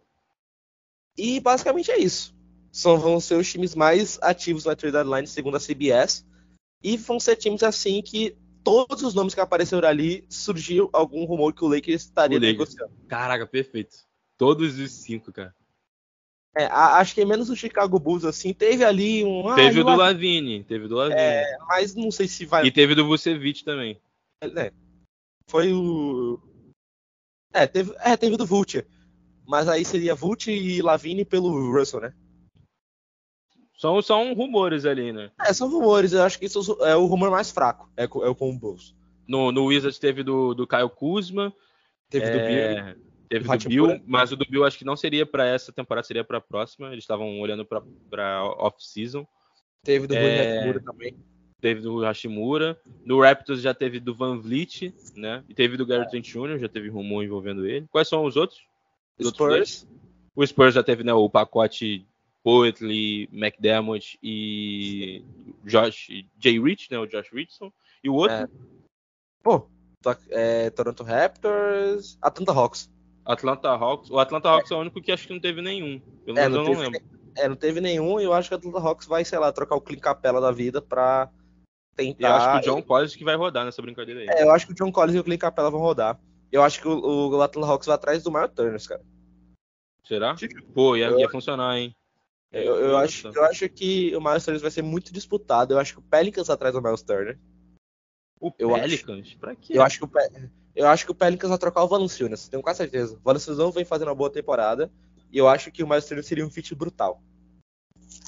[1.16, 2.34] E basicamente é isso.
[2.72, 6.26] São, vão ser os times mais ativos na trade deadline, segundo a CBS.
[6.82, 11.54] E vão ser times assim que todos os nomes que apareceram ali surgiu algum rumor
[11.54, 12.58] que o Lakers estaria O Lakers.
[12.74, 12.92] negociando.
[13.06, 13.98] Caraca, perfeito.
[14.36, 15.54] Todos os cinco, cara.
[16.56, 19.48] É, acho que menos o Chicago Bulls assim, teve ali um.
[19.48, 21.20] ah, teve o do Lavine, teve do Lavine.
[21.20, 22.66] É, mas não sei se vai.
[22.66, 24.00] E teve do Vucevic também.
[24.40, 24.72] É,
[25.48, 26.40] foi o.
[27.52, 28.84] É, teve, é, teve do Vult.
[29.46, 32.14] Mas aí seria Vult e Lavine pelo Russell, né?
[33.76, 35.30] São, são rumores ali, né?
[35.40, 37.90] É, são rumores, eu acho que isso é o rumor mais fraco.
[37.96, 38.94] É, é o com o Bulls.
[39.26, 41.52] No, no Wizards teve do, do Kyle Kuzma.
[42.08, 42.48] Teve do Bill.
[42.48, 42.96] é,
[43.28, 43.68] Teve do.
[43.68, 46.88] Bill, mas o do Bill acho que não seria pra essa temporada, seria pra próxima.
[46.92, 49.26] Eles estavam olhando pra, pra off-season.
[49.82, 51.16] Teve do é, Hachimura também.
[51.64, 52.78] Teve do Hashimura.
[53.06, 55.42] No Raptors já teve do Van Vliet, né?
[55.48, 57.86] E teve do Garrett Trent Jr., já teve rumor envolvendo ele.
[57.90, 58.60] Quais são os outros?
[59.18, 59.78] Os outros?
[59.78, 59.88] Spurs.
[60.36, 62.06] O Spurs já teve né, o pacote
[62.42, 65.24] Poetley, McDermott e
[65.64, 66.08] Josh
[66.38, 66.98] Jay Rich, né?
[66.98, 67.72] O Josh Richardson.
[68.02, 68.46] E o outro, É.
[69.42, 69.60] Pô,
[70.02, 72.18] to- é, Toronto Raptors.
[72.20, 72.90] Atlanta Hawks.
[73.24, 74.10] Atlanta Hawks.
[74.10, 75.98] O Atlanta Hawks é o único que acho que não teve nenhum.
[76.26, 77.18] Pelo É, menos eu não não teve, lembro.
[77.38, 79.76] é, não teve nenhum e eu acho que a Atlanta Hawks vai, sei lá, trocar
[79.76, 81.30] o Clint Capella da vida pra
[82.02, 82.36] E eu tentar.
[82.36, 84.26] acho que o John Collins que vai rodar nessa brincadeira aí.
[84.28, 86.18] É, eu acho que o John Collins e o Clint Capella vão rodar.
[86.50, 89.02] Eu acho que o, o Atlanta Hawks vai atrás do Miles Turner, cara.
[90.06, 90.36] Será?
[90.74, 91.94] Pô, ia, Eu- ia funcionar, hein?
[92.52, 95.74] Eu, eu acho, eu acho que o Miles Turner vai ser muito disputado.
[95.74, 97.36] Eu acho que o Pelicans atrás do Miles Turner.
[98.40, 99.34] O eu acho- Pelicans?
[99.34, 99.72] Pra quê?
[99.76, 102.62] Eu acho que o, Pe- eu acho que o Pelicans vai trocar o Valanciunas, tenho
[102.62, 103.16] quase certeza.
[103.16, 104.90] O Valanciunas não vem fazendo uma boa temporada.
[105.32, 107.20] E eu acho que o Miles Turner seria um fit brutal.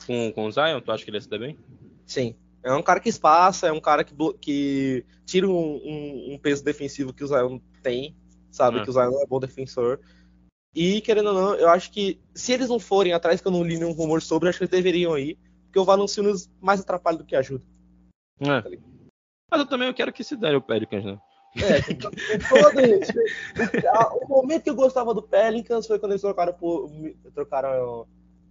[0.06, 1.56] Com, com o Zion, tu acha que ele ia se dar bem?
[2.04, 2.34] Sim.
[2.66, 6.64] É um cara que espaça, é um cara que, que tira um, um- um peso
[6.64, 8.16] defensivo que o Zion tem,
[8.50, 8.80] sabe?
[8.80, 8.82] É.
[8.82, 10.00] Que o Zion é bom defensor.
[10.74, 13.62] E, querendo ou não, eu acho que se eles não forem atrás, que eu não
[13.62, 15.38] li nenhum rumor sobre, acho que eles deveriam ir.
[15.66, 17.64] Porque o Valanciunas mais atrapalha do que ajuda.
[18.40, 18.78] É.
[19.50, 21.18] Mas eu também eu quero que se dê o Pelicans, né?
[21.56, 22.14] É, todo
[24.24, 26.90] o momento que eu gostava do Pelicans foi quando eles trocaram, por,
[27.32, 28.06] trocaram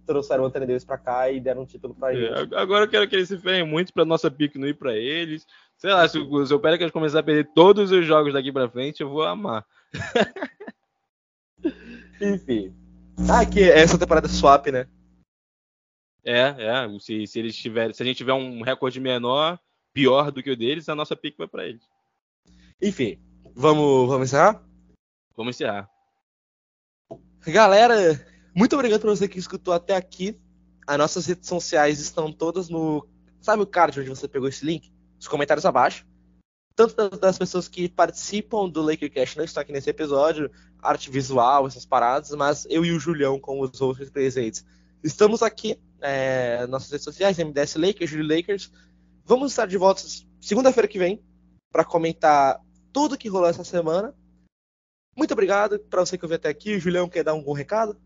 [0.06, 2.54] trouxeram o Anthony Davis pra cá e deram um título pra É, gente.
[2.54, 5.46] Agora eu quero que eles se ferrem muito pra nossa pique não ir pra eles.
[5.76, 8.70] Sei lá, se o, se o Pelicans começar a perder todos os jogos daqui pra
[8.70, 9.66] frente, eu vou amar.
[12.20, 12.74] Enfim.
[13.30, 14.86] Ah, que essa temporada é swap, né?
[16.24, 16.98] É, é.
[16.98, 19.58] Se, se eles tiverem, se a gente tiver um recorde menor,
[19.92, 21.82] pior do que o deles, a nossa pique vai pra eles.
[22.80, 23.18] Enfim,
[23.54, 24.62] vamos, vamos encerrar?
[25.36, 25.88] Vamos encerrar.
[27.46, 27.94] Galera,
[28.56, 30.40] muito obrigado por você que escutou até aqui.
[30.86, 33.06] As nossas redes sociais estão todas no.
[33.38, 34.90] Sabe o card onde você pegou esse link?
[35.20, 36.06] Os comentários abaixo.
[36.74, 40.50] Tanto das, pessoas que participam do LakerCast não estão aqui nesse episódio,
[40.82, 44.64] arte visual, essas paradas, mas eu e o Julião, com os outros presentes,
[45.02, 48.72] estamos aqui é, nossas redes sociais, MDS Lakers, Julio Lakers.
[49.24, 50.02] Vamos estar de volta
[50.40, 51.22] segunda-feira que vem
[51.70, 52.58] para comentar
[52.90, 54.14] tudo que rolou essa semana.
[55.14, 56.76] Muito obrigado para você que ouviu até aqui.
[56.76, 57.98] O Julião quer dar algum recado?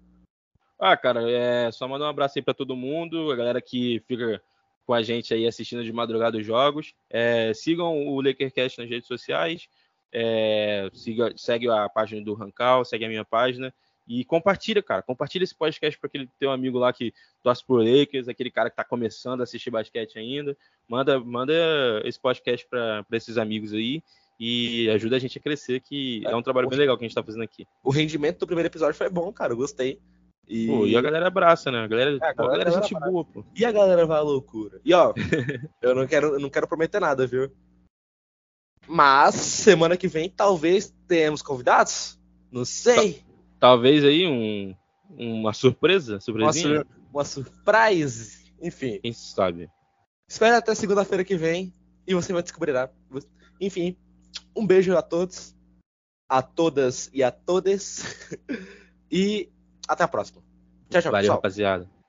[0.81, 4.43] Ah, cara, é só mandar um abraço aí pra todo mundo, a galera que fica
[4.86, 6.94] com a gente aí assistindo de madrugada os jogos.
[7.11, 9.69] É, sigam o LakerCast nas redes sociais,
[10.11, 13.74] é, siga, segue a página do Rancal, segue a minha página
[14.09, 15.02] e compartilha, cara.
[15.02, 17.12] Compartilha esse podcast para aquele teu amigo lá que
[17.43, 20.57] torce por Lakers, aquele cara que tá começando a assistir basquete ainda.
[20.89, 21.52] Manda, manda
[22.05, 24.02] esse podcast para esses amigos aí
[24.40, 27.15] e ajuda a gente a crescer, que é um trabalho bem legal que a gente
[27.15, 27.66] tá fazendo aqui.
[27.85, 29.52] O rendimento do primeiro episódio foi bom, cara.
[29.52, 30.01] Eu gostei.
[30.53, 31.79] E, Pô, e a galera abraça, né?
[31.79, 33.13] A galera, É, a pô, a galera galera é gente abraça.
[33.13, 33.45] boa, pô.
[33.55, 34.81] e a galera vai à loucura.
[34.85, 35.15] E ó,
[35.81, 37.53] eu não quero, eu não quero prometer nada, viu?
[38.89, 42.19] Mas semana que vem talvez tenhamos convidados.
[42.51, 43.23] Não sei.
[43.61, 44.75] Talvez aí um,
[45.09, 48.53] uma surpresa, Uma, sur uma surprise.
[48.61, 48.99] Enfim.
[49.01, 49.71] Quem sabe?
[50.29, 51.73] Espere até segunda-feira que vem
[52.07, 52.91] e você vai descobrirá.
[53.61, 53.97] Enfim,
[54.57, 55.55] um beijo a todos,
[56.29, 58.03] a todas e a todes.
[59.11, 59.49] e
[59.89, 60.43] até a próxima.
[60.90, 61.36] Tchau, tchau, Valeu, pessoal.
[61.39, 62.00] rapaziada.